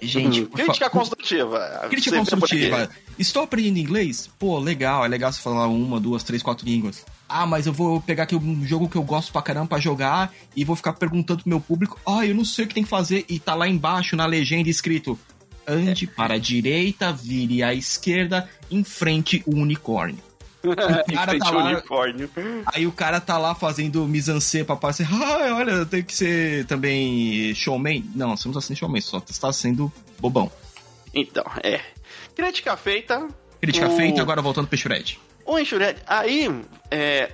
[0.00, 1.86] Gente, hum, crítica construtiva.
[1.90, 2.90] Crítica construtiva.
[3.18, 4.28] Estou aprendendo inglês?
[4.38, 7.04] Pô, legal, é legal você falar uma, duas, três, quatro línguas.
[7.28, 10.32] Ah, mas eu vou pegar aqui um jogo que eu gosto pra caramba pra jogar
[10.56, 12.88] e vou ficar perguntando pro meu público: Ah, eu não sei o que tem que
[12.88, 13.24] fazer.
[13.28, 15.18] E tá lá embaixo na legenda escrito:
[15.66, 16.08] Ande é.
[16.08, 20.27] para a direita, vire à esquerda, em frente o unicórnio.
[20.62, 20.74] O
[21.14, 22.30] cara tá lá, unicórnio.
[22.66, 27.54] Aí o cara tá lá fazendo mise-en-scène pra parecer, ah, olha, tem que ser também
[27.54, 28.04] showman.
[28.14, 30.50] Não, você não tá sendo showman, só está sendo bobão.
[31.14, 31.80] Então, é.
[32.34, 33.28] Crítica feita.
[33.60, 33.96] Crítica o...
[33.96, 35.18] feita, agora voltando pro Shred.
[35.44, 36.48] O Shred, aí,
[36.90, 37.32] é,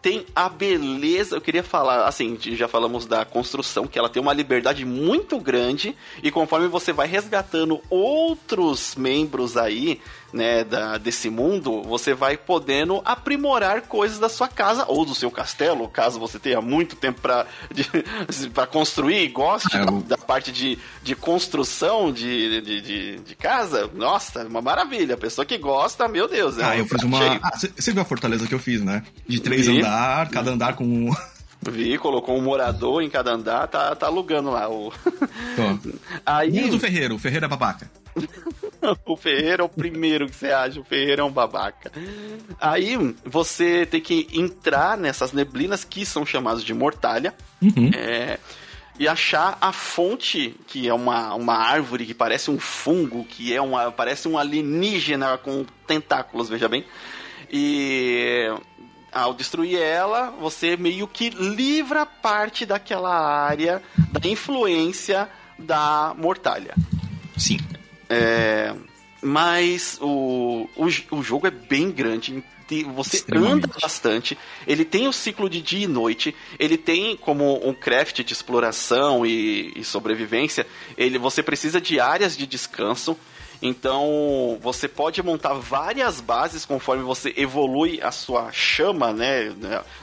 [0.00, 4.32] tem a beleza, eu queria falar, assim, já falamos da construção, que ela tem uma
[4.32, 10.00] liberdade muito grande, e conforme você vai resgatando outros membros aí,
[10.32, 15.30] né, da, desse mundo, você vai podendo aprimorar coisas da sua casa ou do seu
[15.30, 17.46] castelo, caso você tenha muito tempo para
[18.70, 23.90] construir e goste é, da, da, parte de, de construção de, de, de, de, casa.
[23.94, 25.14] Nossa, uma maravilha.
[25.14, 26.58] A pessoa que gosta, meu Deus.
[26.58, 27.38] É ah, eu fiz uma.
[27.42, 29.02] Ah, você viu a fortaleza que eu fiz, né?
[29.26, 29.78] De três e...
[29.78, 31.10] andar, cada andar com
[31.60, 34.92] Vi, colocou um morador em cada andar, tá, tá alugando lá o.
[36.24, 36.78] Aí...
[36.78, 37.90] Ferreiro, o Ferreiro é babaca.
[39.06, 41.92] o Ferreiro é o primeiro que você acha, o Ferreiro é um babaca.
[42.60, 47.34] Aí você tem que entrar nessas neblinas que são chamadas de mortalha.
[47.60, 47.90] Uhum.
[47.94, 48.38] É,
[48.98, 53.60] e achar a fonte, que é uma, uma árvore que parece um fungo, que é
[53.60, 53.92] uma.
[53.92, 56.84] parece um alienígena com tentáculos, veja bem.
[57.50, 58.52] E
[59.12, 66.74] ao destruir ela, você meio que livra parte daquela área da influência da mortalha.
[67.36, 67.58] Sim.
[68.08, 68.74] É,
[69.22, 72.42] mas o, o, o jogo é bem grande.
[72.94, 74.36] Você anda bastante.
[74.66, 76.34] Ele tem o ciclo de dia e noite.
[76.58, 80.66] Ele tem como um craft de exploração e, e sobrevivência.
[80.96, 83.16] Ele, você precisa de áreas de descanso.
[83.60, 89.52] Então, você pode montar várias bases conforme você evolui a sua chama, né?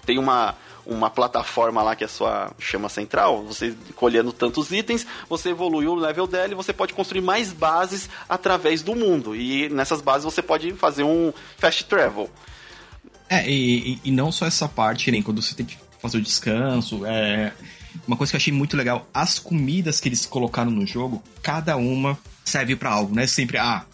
[0.05, 5.05] Tem uma, uma plataforma lá que é a sua chama central, você colhendo tantos itens,
[5.29, 9.35] você evoluiu o level dela e você pode construir mais bases através do mundo.
[9.35, 12.29] E nessas bases você pode fazer um fast travel.
[13.29, 17.05] É, e, e não só essa parte, nem quando você tem que fazer o descanso,
[17.05, 17.51] é...
[18.05, 21.77] Uma coisa que eu achei muito legal, as comidas que eles colocaram no jogo, cada
[21.77, 23.25] uma serve para algo, né?
[23.25, 23.85] Sempre, ah,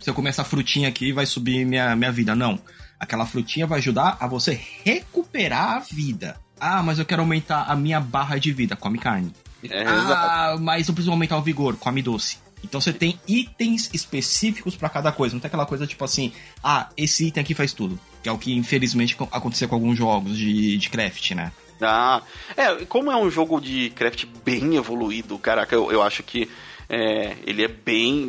[0.00, 2.34] se eu comer essa frutinha aqui, vai subir minha, minha vida.
[2.34, 2.58] Não.
[2.98, 5.19] Aquela frutinha vai ajudar a você recuperar
[5.52, 6.40] a vida.
[6.58, 8.76] Ah, mas eu quero aumentar a minha barra de vida.
[8.76, 9.32] Come carne.
[9.68, 11.76] É, ah, mas eu preciso aumentar o vigor.
[11.76, 12.38] Come doce.
[12.62, 15.34] Então você tem itens específicos para cada coisa.
[15.34, 17.98] Não tem aquela coisa tipo assim, ah, esse item aqui faz tudo.
[18.22, 21.52] Que é o que infelizmente aconteceu com alguns jogos de, de craft, né?
[21.80, 22.22] Ah,
[22.56, 26.46] é, como é um jogo de craft bem evoluído, caraca, eu, eu acho que
[26.88, 28.28] é, ele é bem.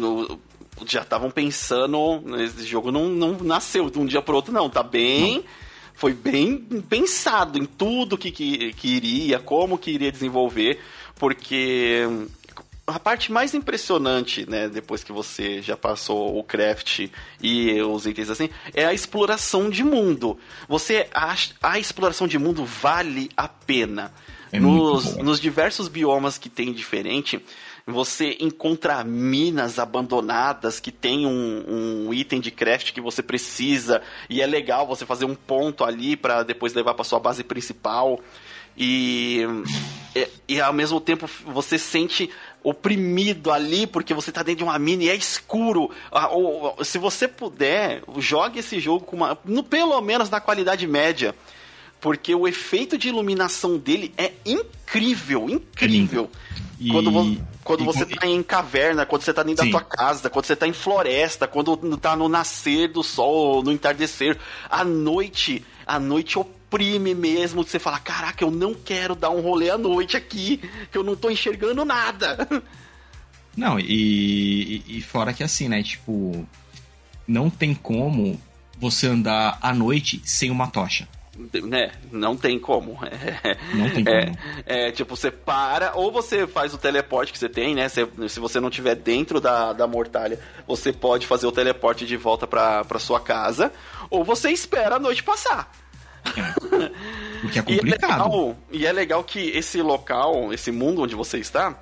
[0.85, 2.23] Já estavam pensando.
[2.41, 4.69] Esse jogo não, não nasceu de um dia pro outro, não.
[4.69, 5.35] Tá bem.
[5.35, 5.43] Não.
[5.93, 6.57] Foi bem
[6.89, 10.79] pensado em tudo que, que, que iria, como que iria desenvolver,
[11.15, 12.07] porque
[12.87, 17.07] a parte mais impressionante, né, depois que você já passou o craft
[17.41, 20.37] e os itens assim, é a exploração de mundo.
[20.67, 24.11] Você acha a exploração de mundo vale a pena.
[24.51, 27.43] É nos, nos diversos biomas que tem diferente,
[27.85, 34.41] você encontra minas abandonadas que tem um, um, item de craft que você precisa e
[34.41, 38.19] é legal você fazer um ponto ali para depois levar para sua base principal
[38.77, 39.41] e,
[40.15, 42.29] e, e, ao mesmo tempo você sente
[42.63, 45.91] oprimido ali porque você tá dentro de uma mina e é escuro.
[46.11, 46.29] Ah,
[46.83, 51.35] se você puder, jogue esse jogo com uma, no, pelo menos na qualidade média
[52.01, 56.29] porque o efeito de iluminação dele é incrível, incrível.
[56.33, 59.71] É quando, quando e, você e, tá em caverna, quando você tá dentro sim.
[59.71, 63.71] da tua casa, quando você tá em floresta, quando tá no nascer do sol, no
[63.71, 64.37] entardecer,
[64.69, 69.69] à noite, a noite oprime mesmo, você fala, caraca, eu não quero dar um rolê
[69.69, 72.47] à noite aqui, que eu não tô enxergando nada.
[73.55, 75.83] Não, e, e, fora que assim, né?
[75.83, 76.47] Tipo,
[77.27, 78.39] não tem como
[78.79, 81.05] você andar à noite sem uma tocha.
[81.63, 81.91] Né?
[82.11, 82.99] Não tem como.
[83.05, 84.37] É, não tem é, como.
[84.65, 87.87] É, é, tipo, você para, ou você faz o teleporte que você tem, né?
[87.87, 92.17] Se, se você não tiver dentro da, da mortalha, você pode fazer o teleporte de
[92.17, 93.71] volta pra, pra sua casa,
[94.09, 95.71] ou você espera a noite passar.
[96.25, 96.91] É.
[97.41, 97.71] Porque é complicado.
[97.71, 101.79] E é, legal, e é legal que esse local, esse mundo onde você está,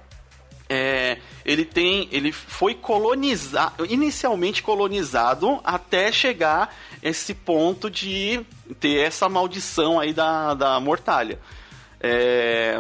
[0.70, 1.18] é,
[1.50, 8.46] ele tem, ele foi colonizado, inicialmente colonizado até chegar esse ponto de
[8.80, 11.40] ter essa maldição aí da, da mortalha.
[12.00, 12.80] É,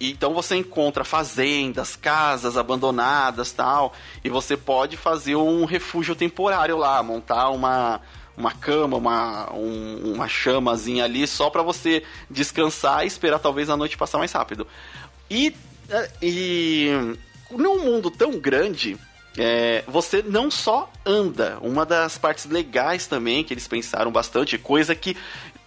[0.00, 3.92] então você encontra fazendas, casas abandonadas tal,
[4.24, 8.00] e você pode fazer um refúgio temporário lá, montar uma,
[8.34, 13.76] uma cama, uma, um, uma chamazinha ali só para você descansar e esperar talvez a
[13.76, 14.66] noite passar mais rápido.
[15.30, 15.54] E
[15.90, 17.18] é, e
[17.58, 18.96] num mundo tão grande,
[19.36, 21.58] é, você não só anda.
[21.60, 25.16] Uma das partes legais também que eles pensaram bastante, coisa que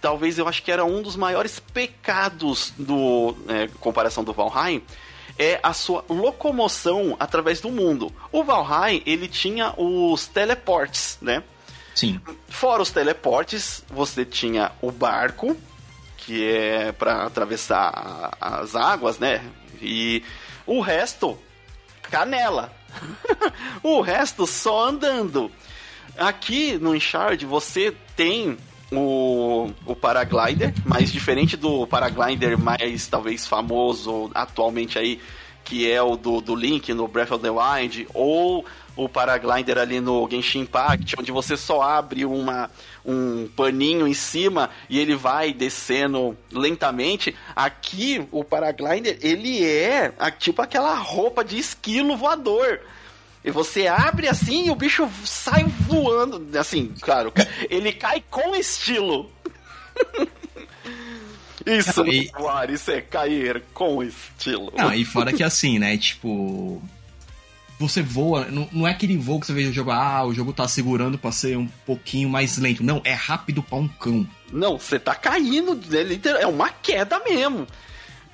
[0.00, 4.82] talvez eu acho que era um dos maiores pecados do é, comparação do Valheim,
[5.38, 8.12] é a sua locomoção através do mundo.
[8.32, 11.42] O Valheim, ele tinha os teleportes, né?
[11.94, 12.20] Sim.
[12.48, 15.56] Fora os teleportes, você tinha o barco,
[16.16, 19.42] que é para atravessar as águas, né?
[19.80, 20.22] E
[20.66, 21.38] o resto,
[22.10, 22.72] canela.
[23.82, 25.50] o resto só andando.
[26.16, 28.56] Aqui no Enshard você tem
[28.90, 35.20] o, o paraglider, mas diferente do paraglider mais talvez famoso atualmente aí,
[35.64, 38.64] que é o do, do Link no Breath of the Wild, ou
[38.96, 42.70] o paraglider ali no Genshin Impact, onde você só abre uma,
[43.06, 47.34] um paninho em cima e ele vai descendo lentamente.
[47.54, 52.80] Aqui, o paraglider, ele é tipo aquela roupa de esquilo voador.
[53.44, 56.58] E você abre assim e o bicho sai voando.
[56.58, 57.32] Assim, claro,
[57.70, 59.30] ele cai com estilo.
[61.64, 62.30] Isso, não, e...
[62.38, 64.72] voar, isso é cair com estilo.
[64.76, 65.98] Não, e fora que assim, né?
[65.98, 66.80] Tipo,
[67.78, 70.52] você voa, não, não é aquele voo que você vê o jogo, ah, o jogo
[70.52, 72.82] tá segurando pra ser um pouquinho mais lento.
[72.82, 74.26] Não, é rápido pra um cão.
[74.50, 77.66] Não, você tá caindo, é, é uma queda mesmo.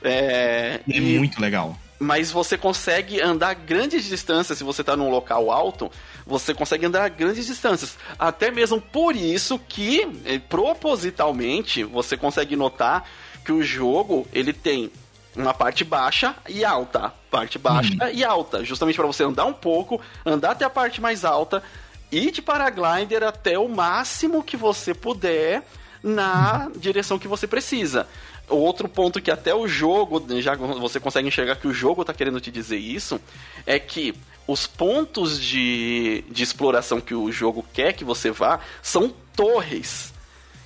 [0.02, 1.76] É, é e, muito legal.
[1.98, 5.90] Mas você consegue andar grandes distâncias se você tá num local alto,
[6.26, 7.96] você consegue andar grandes distâncias.
[8.18, 13.09] Até mesmo por isso que, eh, propositalmente, você consegue notar
[13.44, 14.90] que o jogo ele tem
[15.37, 18.11] uma parte baixa e alta, parte baixa hum.
[18.12, 21.62] e alta, justamente para você andar um pouco, andar até a parte mais alta,
[22.11, 25.62] ir de paraglider até o máximo que você puder
[26.03, 26.79] na hum.
[26.79, 28.07] direção que você precisa.
[28.49, 32.40] Outro ponto que até o jogo, já você consegue enxergar que o jogo está querendo
[32.40, 33.21] te dizer isso,
[33.64, 34.14] é que
[34.47, 40.12] os pontos de, de exploração que o jogo quer que você vá são torres.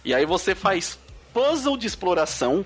[0.05, 0.99] E aí você faz
[1.37, 2.65] puzzle de exploração,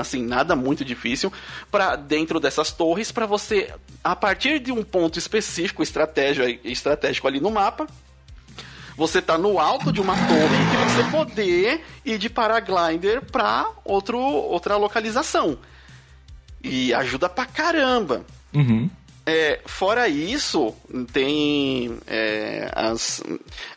[0.00, 1.30] assim, nada muito difícil,
[1.70, 7.50] para dentro dessas torres, para você, a partir de um ponto específico, estratégico, ali no
[7.50, 7.86] mapa,
[8.96, 14.18] você tá no alto de uma torre e você poder ir de paraglider para outro
[14.18, 15.58] outra localização.
[16.64, 18.24] E ajuda pra caramba.
[18.54, 18.88] Uhum.
[19.28, 20.72] É, fora isso,
[21.12, 23.20] tem é, as,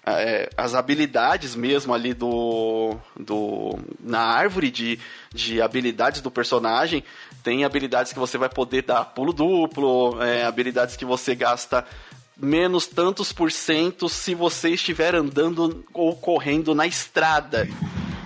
[0.05, 3.79] é, as habilidades mesmo ali do, do.
[3.99, 4.99] na árvore de,
[5.33, 7.03] de habilidades do personagem.
[7.41, 11.83] Tem habilidades que você vai poder dar pulo duplo, é, habilidades que você gasta
[12.37, 17.67] menos tantos por cento se você estiver andando ou correndo na estrada.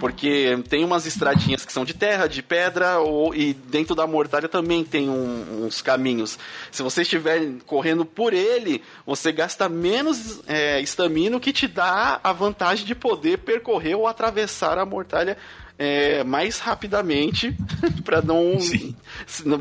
[0.04, 4.50] Porque tem umas estradinhas que são de terra, de pedra, ou, e dentro da mortalha
[4.50, 6.38] também tem um, uns caminhos.
[6.74, 12.34] Se você estiver correndo por ele, você gasta menos é, estamina, que te dá a
[12.34, 15.38] vantagem de poder percorrer ou atravessar a mortalha
[15.80, 17.56] é, mais rapidamente
[18.04, 18.58] para não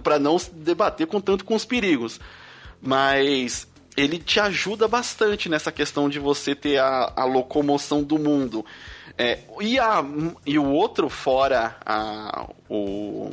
[0.03, 2.19] para não se debater com tanto com os perigos.
[2.83, 8.67] Mas ele te ajuda bastante nessa questão de você ter a, a locomoção do mundo.
[9.17, 10.05] É, e, a,
[10.47, 13.31] e o outro, fora a, o.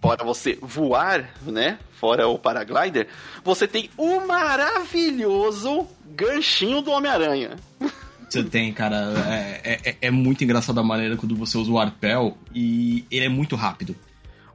[0.00, 1.78] Fora você voar, né?
[1.98, 3.08] Fora o paraglider,
[3.42, 7.56] você tem o maravilhoso ganchinho do Homem-Aranha.
[8.28, 9.12] Você tem, cara.
[9.64, 13.28] É, é, é, muito engraçado a maneira quando você usa o arpel e ele é
[13.28, 13.96] muito rápido.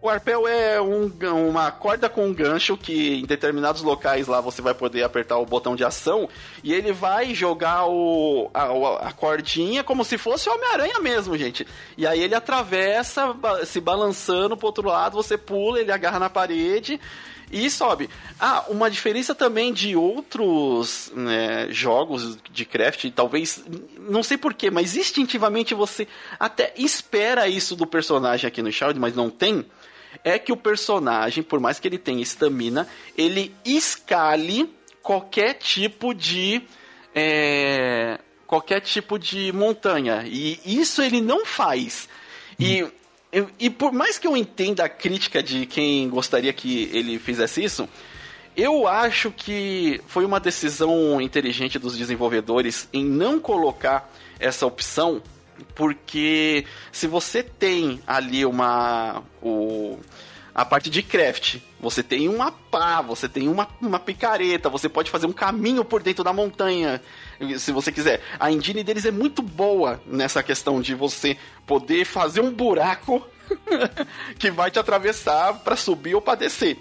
[0.02, 1.12] O arpel é um,
[1.50, 5.46] uma corda com um gancho que em determinados locais lá você vai poder apertar o
[5.46, 6.30] botão de ação
[6.64, 11.68] e ele vai jogar o, a, a cordinha como se fosse o Homem-Aranha mesmo, gente.
[11.98, 13.36] E aí ele atravessa,
[13.66, 16.98] se balançando pro outro lado, você pula, ele agarra na parede
[17.52, 18.10] e sobe.
[18.40, 23.64] Ah, uma diferença também de outros né, jogos de craft, talvez,
[23.98, 26.08] não sei porquê, mas instintivamente você
[26.40, 29.66] até espera isso do personagem aqui no Shroud, mas não tem.
[30.24, 36.62] É que o personagem, por mais que ele tenha estamina, ele escale qualquer tipo de.
[37.16, 40.24] É, qualquer tipo de montanha.
[40.26, 42.10] E isso ele não faz.
[42.60, 42.86] E
[43.32, 47.64] eu, e por mais que eu entenda a crítica de quem gostaria que ele fizesse
[47.64, 47.88] isso,
[48.58, 55.22] eu acho que foi uma decisão inteligente dos desenvolvedores em não colocar essa opção,
[55.76, 59.24] porque se você tem ali uma.
[59.42, 60.00] O,
[60.54, 61.58] a parte de craft.
[61.80, 66.04] Você tem uma pá, você tem uma, uma picareta, você pode fazer um caminho por
[66.04, 67.02] dentro da montanha,
[67.58, 68.22] se você quiser.
[68.38, 73.26] A engine deles é muito boa nessa questão de você poder fazer um buraco
[74.38, 76.78] que vai te atravessar para subir ou para descer.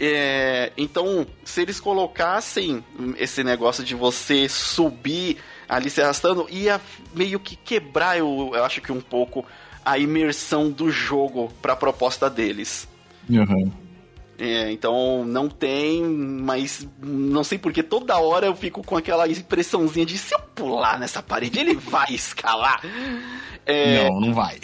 [0.00, 2.84] É, então, se eles colocassem
[3.16, 6.80] esse negócio de você subir ali se arrastando, ia
[7.14, 9.44] meio que quebrar, eu, eu acho que um pouco,
[9.84, 12.88] a imersão do jogo para a proposta deles.
[13.28, 13.70] Uhum.
[14.38, 20.04] É, então não tem, mas não sei porque toda hora eu fico com aquela impressãozinha
[20.04, 22.82] de se eu pular nessa parede, ele vai escalar.
[23.64, 24.60] É, não, não vai.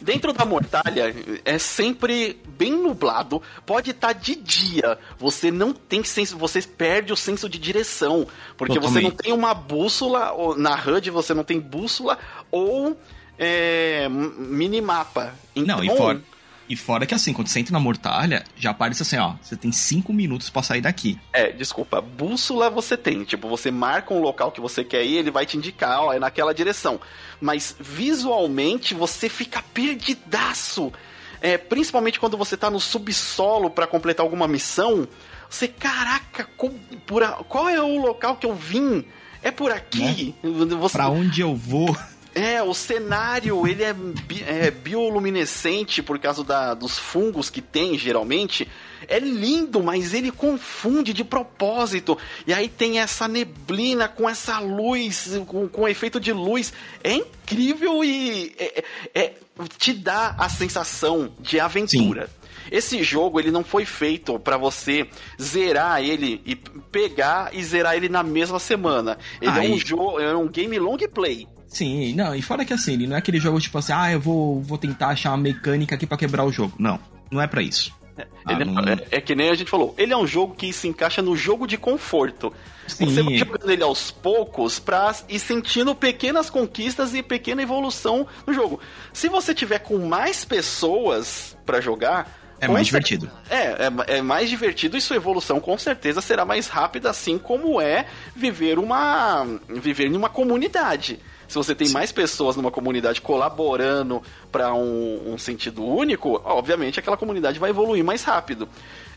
[0.00, 4.98] Dentro da mortalha é sempre bem nublado, pode estar tá de dia.
[5.18, 9.54] Você não tem senso, você perde o senso de direção, porque você não tem uma
[9.54, 12.18] bússola na HUD, você não tem bússola
[12.50, 12.96] ou
[13.38, 15.34] é, minimapa.
[15.54, 16.22] Então, não, e fora
[16.68, 19.70] e fora que assim, quando você entra na mortalha, já aparece assim, ó, você tem
[19.72, 21.18] cinco minutos para sair daqui.
[21.32, 23.24] É, desculpa, bússola você tem.
[23.24, 26.18] Tipo, você marca um local que você quer ir, ele vai te indicar, ó, é
[26.18, 27.00] naquela direção.
[27.40, 30.92] Mas visualmente você fica perdidaço.
[31.40, 35.06] É, principalmente quando você tá no subsolo para completar alguma missão.
[35.48, 36.72] Você, caraca, qual,
[37.06, 39.04] por a, qual é o local que eu vim?
[39.42, 40.34] É por aqui?
[40.42, 40.76] Né?
[40.80, 40.92] Você...
[40.96, 41.96] Pra onde eu vou?
[42.36, 47.98] É, o cenário, ele é, bi é bioluminescente por causa da, dos fungos que tem,
[47.98, 48.68] geralmente.
[49.08, 52.18] É lindo, mas ele confunde de propósito.
[52.46, 56.74] E aí tem essa neblina com essa luz, com, com efeito de luz.
[57.02, 59.32] É incrível e é, é,
[59.78, 62.26] te dá a sensação de aventura.
[62.26, 62.46] Sim.
[62.70, 65.08] Esse jogo ele não foi feito para você
[65.40, 69.16] zerar ele e pegar e zerar ele na mesma semana.
[69.40, 71.48] Ele é um jogo, é um game long play.
[71.68, 74.20] Sim, não, e fora que assim, ele não é aquele jogo tipo assim, ah, eu
[74.20, 76.74] vou, vou tentar achar uma mecânica aqui para quebrar o jogo.
[76.78, 76.98] Não,
[77.30, 77.94] não é para isso.
[78.18, 78.82] É, ah, não...
[78.82, 81.36] é, é, que nem a gente falou, ele é um jogo que se encaixa no
[81.36, 82.52] jogo de conforto.
[82.86, 83.06] Sim.
[83.06, 88.54] Você vai jogando ele aos poucos pra ir sentindo pequenas conquistas e pequena evolução no
[88.54, 88.80] jogo.
[89.12, 93.30] Se você tiver com mais pessoas para jogar, é mais divertido.
[93.50, 97.80] É, é, é, mais divertido e sua evolução com certeza será mais rápida, assim como
[97.80, 101.20] é viver uma viver em uma comunidade.
[101.48, 101.94] Se você tem Sim.
[101.94, 108.04] mais pessoas numa comunidade colaborando para um, um, sentido único, obviamente aquela comunidade vai evoluir
[108.04, 108.68] mais rápido.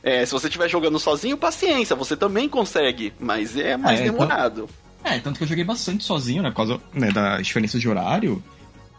[0.03, 4.13] É, se você estiver jogando sozinho, paciência, você também consegue, mas é mais é, então-
[4.13, 4.69] demorado.
[5.01, 7.87] Então, é, tanto que eu joguei bastante sozinho, né, por causa né, da diferença de
[7.87, 8.43] horário.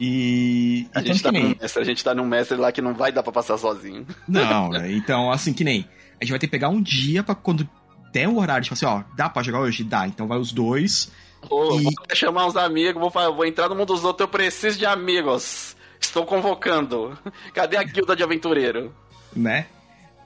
[0.01, 0.87] E.
[0.95, 1.55] A, gente tá nem...
[1.61, 4.07] mestre, a gente tá num mestre lá que não vai dar pra passar sozinho.
[4.27, 4.91] Não, né?
[4.93, 5.87] Então, assim, que nem.
[6.19, 7.69] A gente vai ter que pegar um dia pra quando
[8.11, 9.85] tem o horário, tipo assim, ó, dá pra jogar hoje?
[9.85, 10.07] Dá.
[10.07, 11.13] Então vai os dois.
[11.49, 11.85] Ô, e...
[11.85, 15.77] Vou chamar uns amigos, vou, vou entrar no mundo dos outros, eu preciso de amigos.
[16.01, 17.17] Estou convocando.
[17.55, 18.95] Cadê a guilda de aventureiro?
[19.35, 19.67] Né?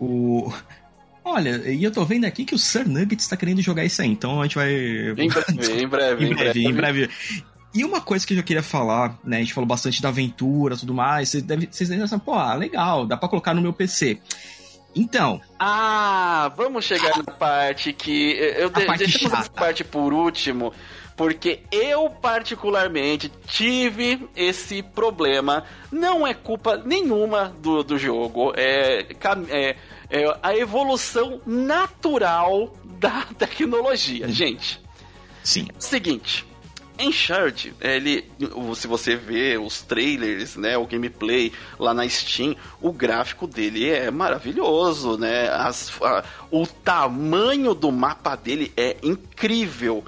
[0.00, 0.53] O.
[1.24, 4.09] Olha, e eu tô vendo aqui que o Sir Nuggets tá querendo jogar isso aí,
[4.09, 4.72] então a gente vai.
[4.72, 5.24] Em breve,
[5.83, 6.64] em breve, em breve.
[6.66, 7.11] Em breve.
[7.74, 9.38] E uma coisa que eu já queria falar, né?
[9.38, 11.31] A gente falou bastante da aventura tudo mais.
[11.31, 14.20] Vocês devem, vocês devem pensar, pô, ah, legal, dá pra colocar no meu PC.
[14.94, 15.40] Então.
[15.59, 18.33] Ah, vamos chegar na parte que.
[18.57, 20.72] Eu de, parte deixamos essa parte por último,
[21.16, 25.64] porque eu, particularmente, tive esse problema.
[25.90, 28.53] Não é culpa nenhuma do, do jogo.
[28.57, 29.06] É,
[29.50, 29.77] é,
[30.10, 34.81] é a evolução natural da tecnologia, gente.
[35.42, 35.69] Sim.
[35.79, 36.46] Seguinte.
[36.96, 38.25] Enshard, ele,
[38.77, 44.12] se você vê os trailers, né, o gameplay lá na Steam, o gráfico dele é
[44.12, 45.48] maravilhoso, né?
[45.48, 50.04] As, a, o tamanho do mapa dele é incrível.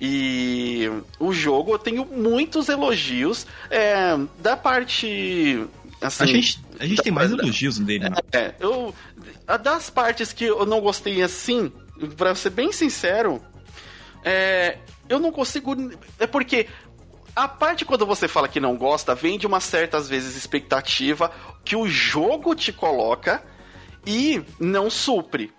[0.00, 0.88] E
[1.18, 5.64] o jogo eu tenho muitos elogios é, da parte.
[6.00, 8.16] Assim, a gente, a gente da, tem mais elogios dele, né?
[8.32, 8.94] É, eu,
[9.62, 11.72] das partes que eu não gostei assim,
[12.16, 13.42] pra ser bem sincero,
[14.24, 14.78] é,
[15.08, 15.74] eu não consigo.
[16.18, 16.68] É porque
[17.34, 21.32] a parte quando você fala que não gosta vem de uma certa, às vezes, expectativa
[21.64, 23.42] que o jogo te coloca
[24.06, 25.52] e não supre.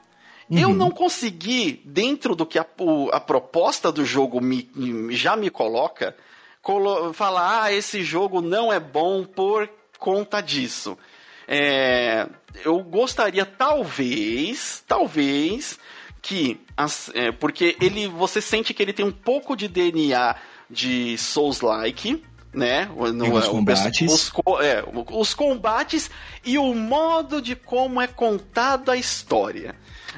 [0.52, 4.70] Eu não consegui, dentro do que a, o- a proposta do jogo me,
[5.12, 6.16] já me coloca,
[6.62, 9.70] colo- falar, ah, esse jogo não é bom por
[10.00, 10.98] conta disso.
[11.48, 12.28] É,
[12.64, 15.80] eu gostaria, talvez, talvez,
[16.22, 16.60] que.
[16.78, 18.08] as- é, porque ele.
[18.08, 20.36] Você sente que ele tem um pouco de DNA
[20.70, 22.24] de Souls-like.
[22.52, 22.90] Né?
[23.12, 24.12] No- os combates.
[24.12, 26.10] Os, co- é, os combates
[26.44, 29.76] e o modo de como é contada a história.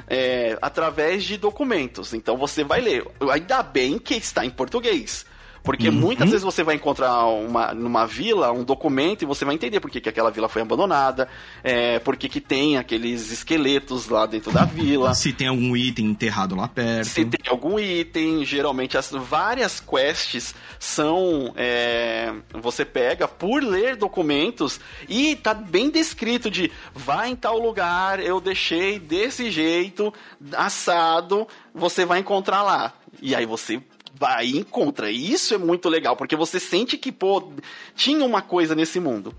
[0.08, 2.14] É, através de documentos.
[2.14, 3.06] Então você vai ler.
[3.32, 5.26] Ainda bem que está em português.
[5.64, 5.96] Porque Uhum.
[5.96, 9.92] muitas vezes você vai encontrar uma, numa vila um documento e você vai entender por
[9.92, 11.28] que, que aquela vila foi abandonada,
[11.64, 15.14] é, por que, que tem aqueles esqueletos lá dentro da vila.
[15.16, 17.08] Se tem algum item enterrado lá perto.
[17.08, 21.54] Se tem algum item, geralmente as várias quests são.
[21.56, 28.20] é, você pega por ler documentos e tá bem descrito de vai em tal lugar,
[28.20, 30.14] eu deixei desse jeito,
[30.54, 32.94] assado, você vai encontrar lá.
[33.22, 33.82] E aí você
[34.22, 35.10] vai e encontra.
[35.10, 37.52] E isso é muito legal, porque você sente que, pô,
[37.96, 39.34] tinha uma coisa nesse mundo.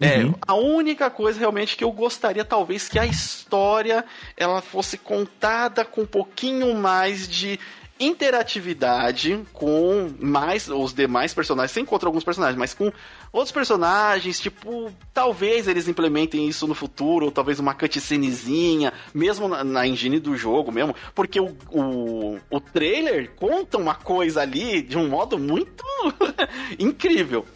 [0.00, 0.34] É, Uhum.
[0.48, 4.04] a única coisa realmente que eu gostaria, talvez, que a história
[4.36, 7.60] ela fosse contada com um pouquinho mais de
[8.02, 11.70] interatividade com mais os demais personagens.
[11.70, 12.92] Você encontra alguns personagens, mas com
[13.32, 19.62] outros personagens, tipo, talvez eles implementem isso no futuro, ou talvez uma cutscenezinha, mesmo na,
[19.62, 24.98] na engine do jogo mesmo, porque o, o, o trailer conta uma coisa ali de
[24.98, 25.84] um modo muito
[26.78, 27.46] incrível.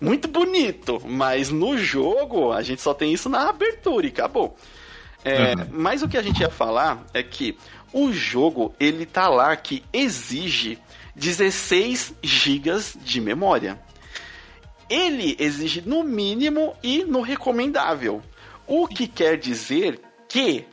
[0.00, 4.56] Muito bonito, mas no jogo a gente só tem isso na abertura e acabou.
[5.24, 5.66] É, Uhum.
[5.72, 7.56] Mas o que a gente ia falar é que
[7.94, 10.76] o jogo, ele tá lá que exige
[11.14, 13.80] 16 gigas de memória.
[14.90, 18.20] Ele exige no mínimo e no recomendável.
[18.66, 20.66] O que quer dizer que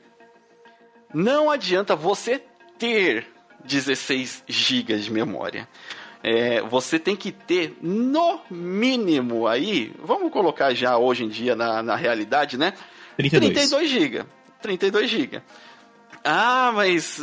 [1.13, 2.41] não adianta você
[2.79, 3.27] ter
[3.63, 5.69] 16 gigas de memória.
[6.23, 11.83] É, você tem que ter no mínimo aí, vamos colocar já hoje em dia na,
[11.83, 12.73] na realidade, né?
[13.17, 13.53] 32.
[13.69, 14.25] 32 GB.
[14.61, 15.41] 32 GB.
[16.23, 17.19] Ah, mas,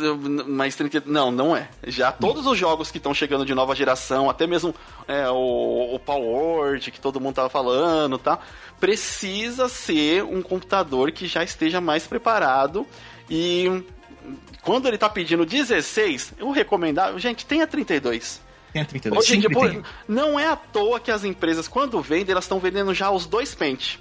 [0.47, 1.69] mas 30, não, não é.
[1.87, 4.75] Já todos os jogos que estão chegando de nova geração, até mesmo
[5.07, 8.39] é, o, o Power Word, que todo mundo tava falando, tá?
[8.79, 12.85] Precisa ser um computador que já esteja mais preparado
[13.29, 13.83] e
[14.61, 18.41] quando ele tá pedindo 16, o recomendável, gente, tenha 32.
[18.73, 19.29] Tem a 32.
[19.55, 23.25] Hoje não é à toa que as empresas, quando vendem, elas estão vendendo já os
[23.25, 23.99] dois pente.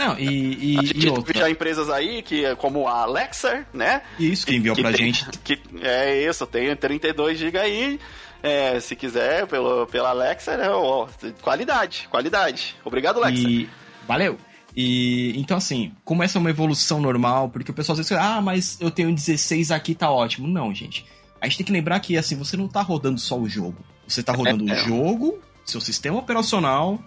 [0.00, 1.32] Não, e, e, A e gente outra.
[1.32, 4.02] vê já empresas aí, que, como a Alexa, né?
[4.18, 5.26] Isso que enviou que pra tem- gente.
[5.44, 8.00] Que, é isso, tem 32 GB aí.
[8.42, 11.06] É, se quiser, pelo, pela Alexa, né, ó,
[11.42, 12.74] qualidade, qualidade.
[12.84, 13.46] Obrigado, Alexa.
[13.46, 13.68] E
[14.08, 14.38] valeu.
[14.74, 18.36] E então assim, como essa é uma evolução normal, porque o pessoal às vezes fala,
[18.36, 20.48] ah, mas eu tenho 16 aqui, tá ótimo.
[20.48, 21.04] Não, gente.
[21.40, 23.76] A gente tem que lembrar que assim, você não tá rodando só o jogo.
[24.08, 24.72] Você tá rodando É.
[24.72, 26.98] o jogo, seu sistema operacional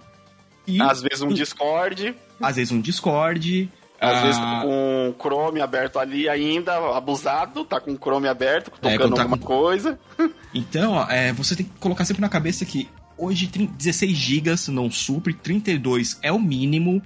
[0.68, 2.14] e Às vezes um Discord,
[2.44, 3.70] às vezes um Discord.
[4.00, 8.68] às ah, vezes com o Chrome aberto ali ainda, abusado, tá com o Chrome aberto,
[8.68, 10.00] É, tocando quando tá alguma com- coisa.
[10.54, 12.88] Então, ó, é, você tem que colocar sempre na cabeça que
[13.18, 17.02] hoje trin- 16 GB não supre, 32 é o mínimo,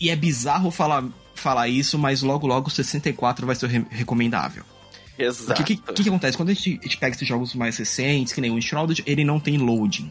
[0.00, 4.64] e é bizarro falar, falar isso, mas logo logo 64 vai ser re- recomendável.
[5.18, 5.60] Exato.
[5.60, 6.36] O que, que, que acontece?
[6.36, 9.24] Quando a gente, a gente pega esses jogos mais recentes, que nem o Enshrouded, ele
[9.24, 10.10] não tem loading.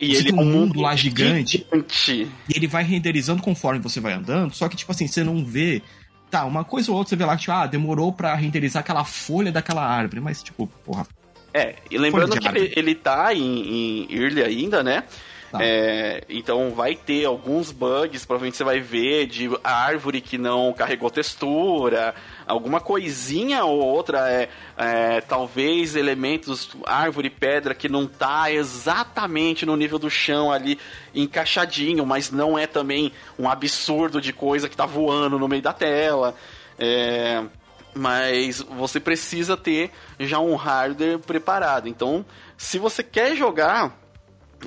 [0.00, 1.58] E ele tem é um mundo lá gigante.
[1.58, 2.28] gigante.
[2.48, 5.82] E ele vai renderizando conforme você vai andando, só que, tipo assim, você não vê.
[6.30, 9.50] Tá, uma coisa ou outra você vê lá, tipo, ah, demorou pra renderizar aquela folha
[9.50, 11.06] daquela árvore, mas, tipo, porra.
[11.52, 15.02] É, e lembrando que ele, ele tá em, em early ainda, né?
[15.50, 15.58] Tá.
[15.60, 21.10] É, então vai ter alguns bugs, provavelmente você vai ver de árvore que não carregou
[21.10, 22.14] textura,
[22.46, 29.76] alguma coisinha ou outra, é, é, talvez elementos, árvore, pedra que não tá exatamente no
[29.76, 30.78] nível do chão ali
[31.12, 35.72] encaixadinho, mas não é também um absurdo de coisa que tá voando no meio da
[35.72, 36.36] tela.
[36.78, 37.42] É,
[37.92, 39.90] mas você precisa ter
[40.20, 41.88] já um hardware preparado.
[41.88, 42.24] Então,
[42.56, 43.98] se você quer jogar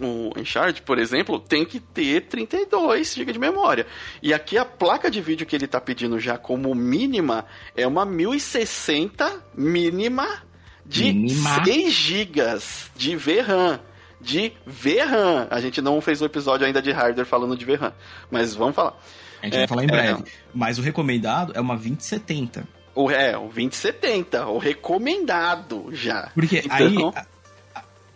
[0.01, 3.85] o Uncharted, por exemplo, tem que ter 32 GB de memória.
[4.21, 8.05] E aqui a placa de vídeo que ele está pedindo já como mínima é uma
[8.05, 10.27] 1060 mínima
[10.85, 11.63] de Mínima.
[11.63, 12.41] 6 GB
[12.95, 13.79] de VRAM.
[14.19, 15.47] De VRAM.
[15.49, 17.93] A gente não fez o episódio ainda de hardware falando de VRAM,
[18.31, 18.97] mas vamos falar.
[19.41, 19.91] A gente É, vai falar em é.
[19.91, 20.23] breve.
[20.53, 22.65] Mas o recomendado é uma 2070.
[22.95, 26.29] O, é, o 2070, o recomendado já.
[26.33, 27.25] Porque Então- aí.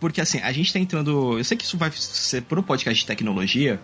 [0.00, 1.38] Porque assim, a gente tá entrando.
[1.38, 3.80] Eu sei que isso vai ser pro podcast de tecnologia,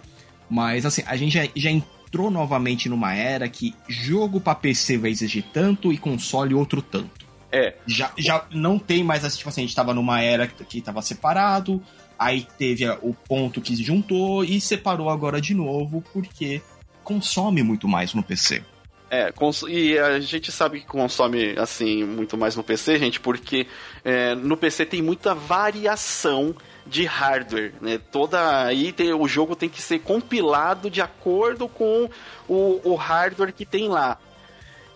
[0.49, 5.11] mas assim, a gente já, já entrou novamente numa era que jogo para PC vai
[5.11, 7.27] exigir tanto e console outro tanto.
[7.51, 7.75] É.
[7.87, 10.81] Já, já não tem mais assim, tipo assim, a gente tava numa era que, que
[10.81, 11.83] tava separado,
[12.19, 16.63] aí teve o ponto que juntou e separou agora de novo, porque
[17.03, 18.65] consome muito mais no PC.
[19.11, 19.33] É,
[19.69, 23.67] e a gente sabe que consome, assim, muito mais no PC, gente, porque
[24.05, 26.55] é, no PC tem muita variação
[26.87, 27.99] de hardware, né?
[28.11, 32.09] Toda aí tem, o jogo tem que ser compilado de acordo com
[32.49, 34.19] o, o hardware que tem lá.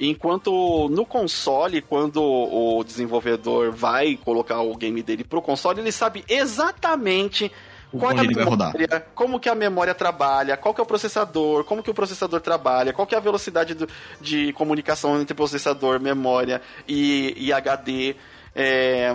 [0.01, 6.25] Enquanto no console, quando o desenvolvedor vai colocar o game dele pro console, ele sabe
[6.29, 7.51] exatamente
[7.91, 11.83] qual é a memória, como que a memória trabalha, qual que é o processador, como
[11.83, 13.89] que o processador trabalha, qual que é a velocidade do,
[14.21, 18.15] de comunicação entre processador, memória e, e HD,
[18.55, 19.15] é,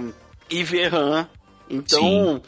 [0.50, 1.28] e VRAM,
[1.70, 2.42] então,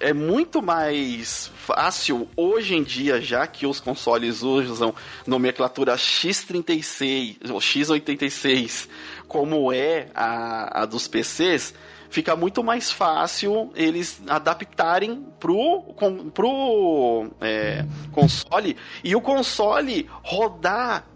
[0.00, 4.94] é, é muito mais fácil hoje em dia, já que os consoles usam
[5.26, 8.88] nomenclatura X36 ou X86,
[9.26, 11.74] como é a, a dos PCs,
[12.14, 21.06] fica muito mais fácil eles adaptarem pro, com, pro é, console e o console rodar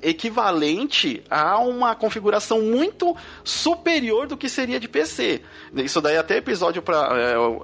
[0.00, 5.42] equivalente a uma configuração muito superior do que seria de PC.
[5.74, 7.08] Isso daí é até episódio para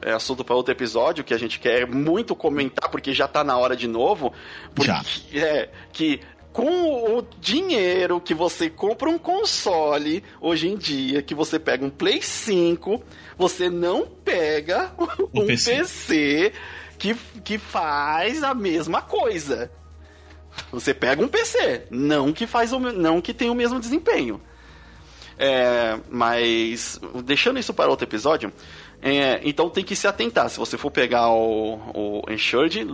[0.04, 3.44] é, é, assunto para outro episódio que a gente quer muito comentar porque já está
[3.44, 4.32] na hora de novo,
[4.74, 5.04] porque já.
[5.46, 6.20] é que
[6.54, 11.90] com o dinheiro que você compra um console hoje em dia, que você pega um
[11.90, 13.02] Play 5,
[13.36, 14.92] você não pega
[15.34, 15.78] um, PC.
[15.78, 16.52] PC
[16.96, 19.68] que, que faz a mesma coisa.
[20.70, 24.40] Você pega um PC, não que faz o, não que tem o mesmo desempenho.
[25.36, 28.52] É, mas deixando isso para outro episódio,
[29.06, 30.48] é, então tem que se atentar.
[30.48, 32.86] Se você for pegar o, o Ensured,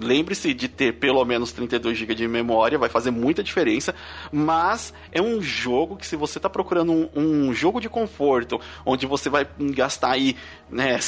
[0.00, 3.92] lembre-se de ter pelo menos 32 GB de memória, vai fazer muita diferença.
[4.30, 9.06] Mas é um jogo que, se você está procurando um, um, jogo de conforto, onde
[9.06, 10.36] você vai gastar aí
[10.70, 11.00] né,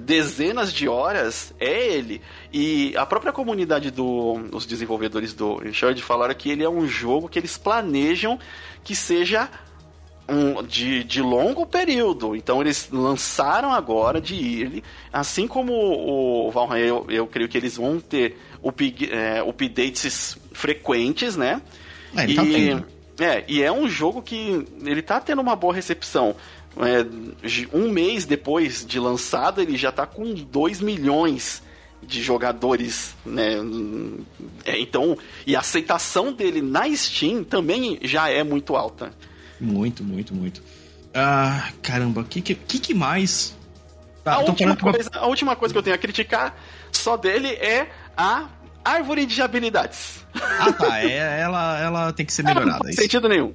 [0.00, 2.20] dezenas de horas, é ele.
[2.52, 7.38] E a própria comunidade dos desenvolvedores do Ensured falaram que ele é um jogo que
[7.38, 8.36] eles planejam
[8.82, 9.48] que seja
[10.32, 12.34] um, de, de longo período.
[12.34, 17.76] Então eles lançaram agora de Early, assim como o Valheim, eu, eu creio que eles
[17.76, 21.60] vão ter up, é, updates frequentes, né?
[22.16, 22.42] É, e, tá
[23.20, 26.34] é, e é um jogo que ele tá tendo uma boa recepção.
[26.78, 31.62] É, um mês depois de lançado, ele já tá com 2 milhões
[32.02, 33.56] de jogadores, né?
[34.64, 35.16] É, então,
[35.46, 39.12] e a aceitação dele na Steam também já é muito alta.
[39.62, 40.62] Muito, muito, muito.
[41.14, 43.56] Ah, caramba, o que, que, que mais?
[44.24, 46.56] Tá, a, última coisa, a última coisa que eu tenho a criticar
[46.90, 48.48] só dele é a
[48.84, 50.24] árvore de habilidades.
[50.34, 51.00] Ah, tá.
[51.00, 52.78] É, ela, ela tem que ser melhorada.
[52.78, 53.54] Não faz sentido nenhum.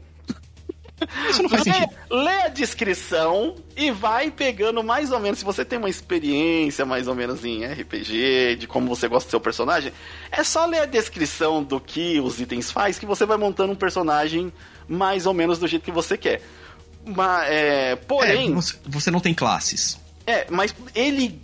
[1.30, 1.94] Isso não faz lê, sentido.
[2.10, 5.40] Lê a descrição e vai pegando mais ou menos.
[5.40, 9.32] Se você tem uma experiência mais ou menos em RPG, de como você gosta do
[9.32, 9.94] seu personagem,
[10.32, 13.76] é só ler a descrição do que os itens faz que você vai montando um
[13.76, 14.52] personagem
[14.88, 16.42] mais ou menos do jeito que você quer.
[17.06, 18.52] Mas, é, porém.
[18.52, 20.00] É, você não tem classes.
[20.26, 21.42] É, mas ele,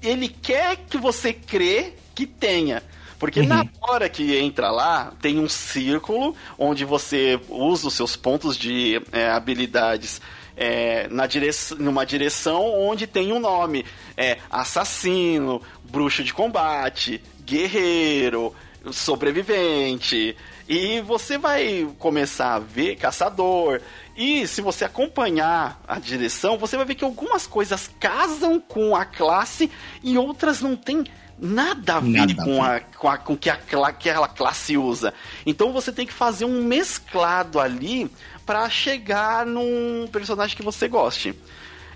[0.00, 2.82] ele quer que você crê que tenha.
[3.18, 3.46] Porque uhum.
[3.46, 9.00] na hora que entra lá, tem um círculo onde você usa os seus pontos de
[9.12, 10.20] é, habilidades
[10.56, 13.84] é, na direção, numa direção onde tem um nome.
[14.16, 18.54] É assassino, bruxo de combate, guerreiro,
[18.90, 20.36] sobrevivente.
[20.68, 23.80] E você vai começar a ver caçador.
[24.16, 29.04] E se você acompanhar a direção, você vai ver que algumas coisas casam com a
[29.04, 29.70] classe
[30.02, 31.04] e outras não têm
[31.38, 35.12] nada a ver, nada com, a, com, a, com que a, que aquela classe usa.
[35.44, 38.10] Então você tem que fazer um mesclado ali
[38.46, 41.34] para chegar num personagem que você goste.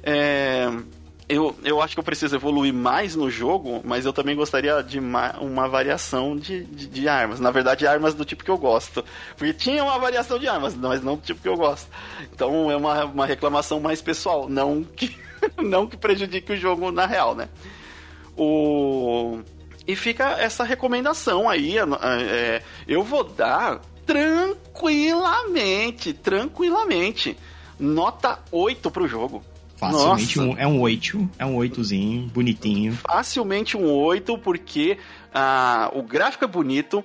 [0.02, 0.68] É,
[1.28, 5.00] eu, eu acho que eu preciso evoluir mais no jogo, mas eu também gostaria de
[5.00, 7.40] uma, uma variação de, de, de, armas.
[7.40, 9.04] Na verdade, armas do tipo que eu gosto.
[9.36, 11.90] Porque tinha uma variação de armas, mas não do tipo que eu gosto.
[12.32, 15.18] Então é uma, uma reclamação mais pessoal, não que,
[15.58, 17.48] não que prejudique o jogo na real, né?
[18.36, 19.40] O...
[19.86, 21.76] E fica essa recomendação aí.
[21.78, 27.36] É, eu vou dar tranquilamente, tranquilamente,
[27.78, 29.42] nota 8 pro jogo.
[29.76, 32.94] Facilmente um, é um 8, é um 8zinho, bonitinho.
[32.94, 34.98] Facilmente um 8, porque
[35.34, 37.04] ah, o gráfico é bonito,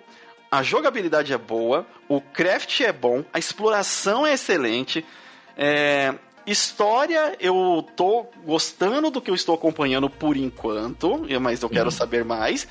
[0.49, 5.05] a jogabilidade é boa, o craft é bom, a exploração é excelente.
[5.57, 6.13] É,
[6.45, 11.91] história, eu tô gostando do que eu estou acompanhando por enquanto, mas eu quero uhum.
[11.91, 12.67] saber mais.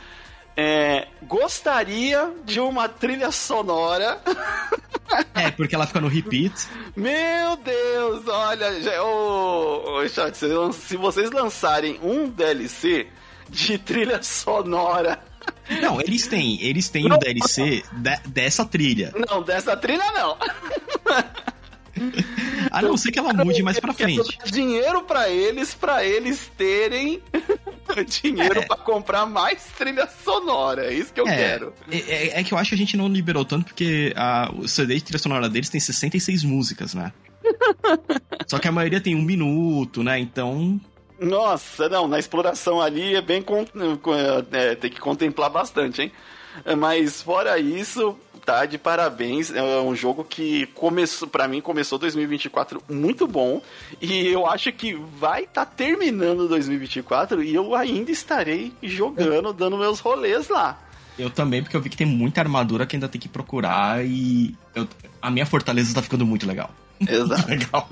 [0.62, 4.20] É, gostaria de uma trilha sonora.
[5.34, 6.54] É, porque ela fica no repeat.
[6.94, 13.08] Meu Deus, olha, já, ô, ô, chat, se vocês lançarem um DLC
[13.48, 15.18] de trilha sonora.
[15.80, 19.12] Não, eles têm, eles têm o um DLC de, dessa trilha.
[19.28, 20.36] Não, dessa trilha não.
[22.70, 24.38] A não ser que ela mude mais pra frente.
[24.44, 27.22] Dinheiro para eles, para eles terem
[28.06, 28.66] dinheiro é.
[28.66, 30.86] para comprar mais trilha sonora.
[30.86, 31.74] É isso que eu é, quero.
[31.90, 34.68] É, é, é, que eu acho que a gente não liberou tanto porque a, o
[34.68, 37.12] CD de trilha sonora deles tem 66 músicas, né?
[38.46, 40.18] Só que a maioria tem um minuto, né?
[40.18, 40.80] Então.
[41.18, 43.44] Nossa, não, na exploração ali é bem.
[44.52, 46.12] É, tem que contemplar bastante, hein?
[46.76, 49.52] Mas fora isso, tá de parabéns.
[49.52, 53.62] É um jogo que começou, para mim, começou 2024 muito bom.
[54.00, 59.78] E eu acho que vai estar tá terminando 2024 e eu ainda estarei jogando, dando
[59.78, 60.78] meus rolês lá.
[61.18, 64.56] Eu também, porque eu vi que tem muita armadura que ainda tem que procurar e
[64.74, 64.88] eu,
[65.20, 66.70] a minha fortaleza tá ficando muito legal.
[67.00, 67.48] Exato.
[67.48, 67.88] legal.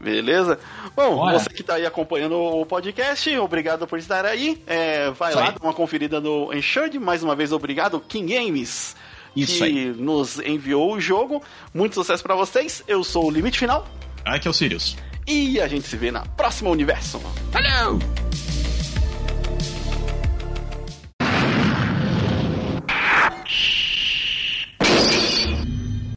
[0.00, 0.58] Beleza?
[0.96, 1.38] Bom, Olha.
[1.38, 4.62] você que tá aí acompanhando o podcast, obrigado por estar aí.
[4.66, 6.98] É, vai lá, dá uma conferida no Ensured.
[6.98, 8.96] Mais uma vez, obrigado, King Games.
[9.34, 9.86] Isso que aí.
[9.86, 11.42] nos enviou o jogo.
[11.72, 12.82] Muito sucesso para vocês.
[12.86, 13.86] Eu sou o Limite Final.
[14.24, 14.96] Aqui é o Sirius.
[15.26, 17.20] E a gente se vê na próxima universo.
[17.50, 17.98] Valeu!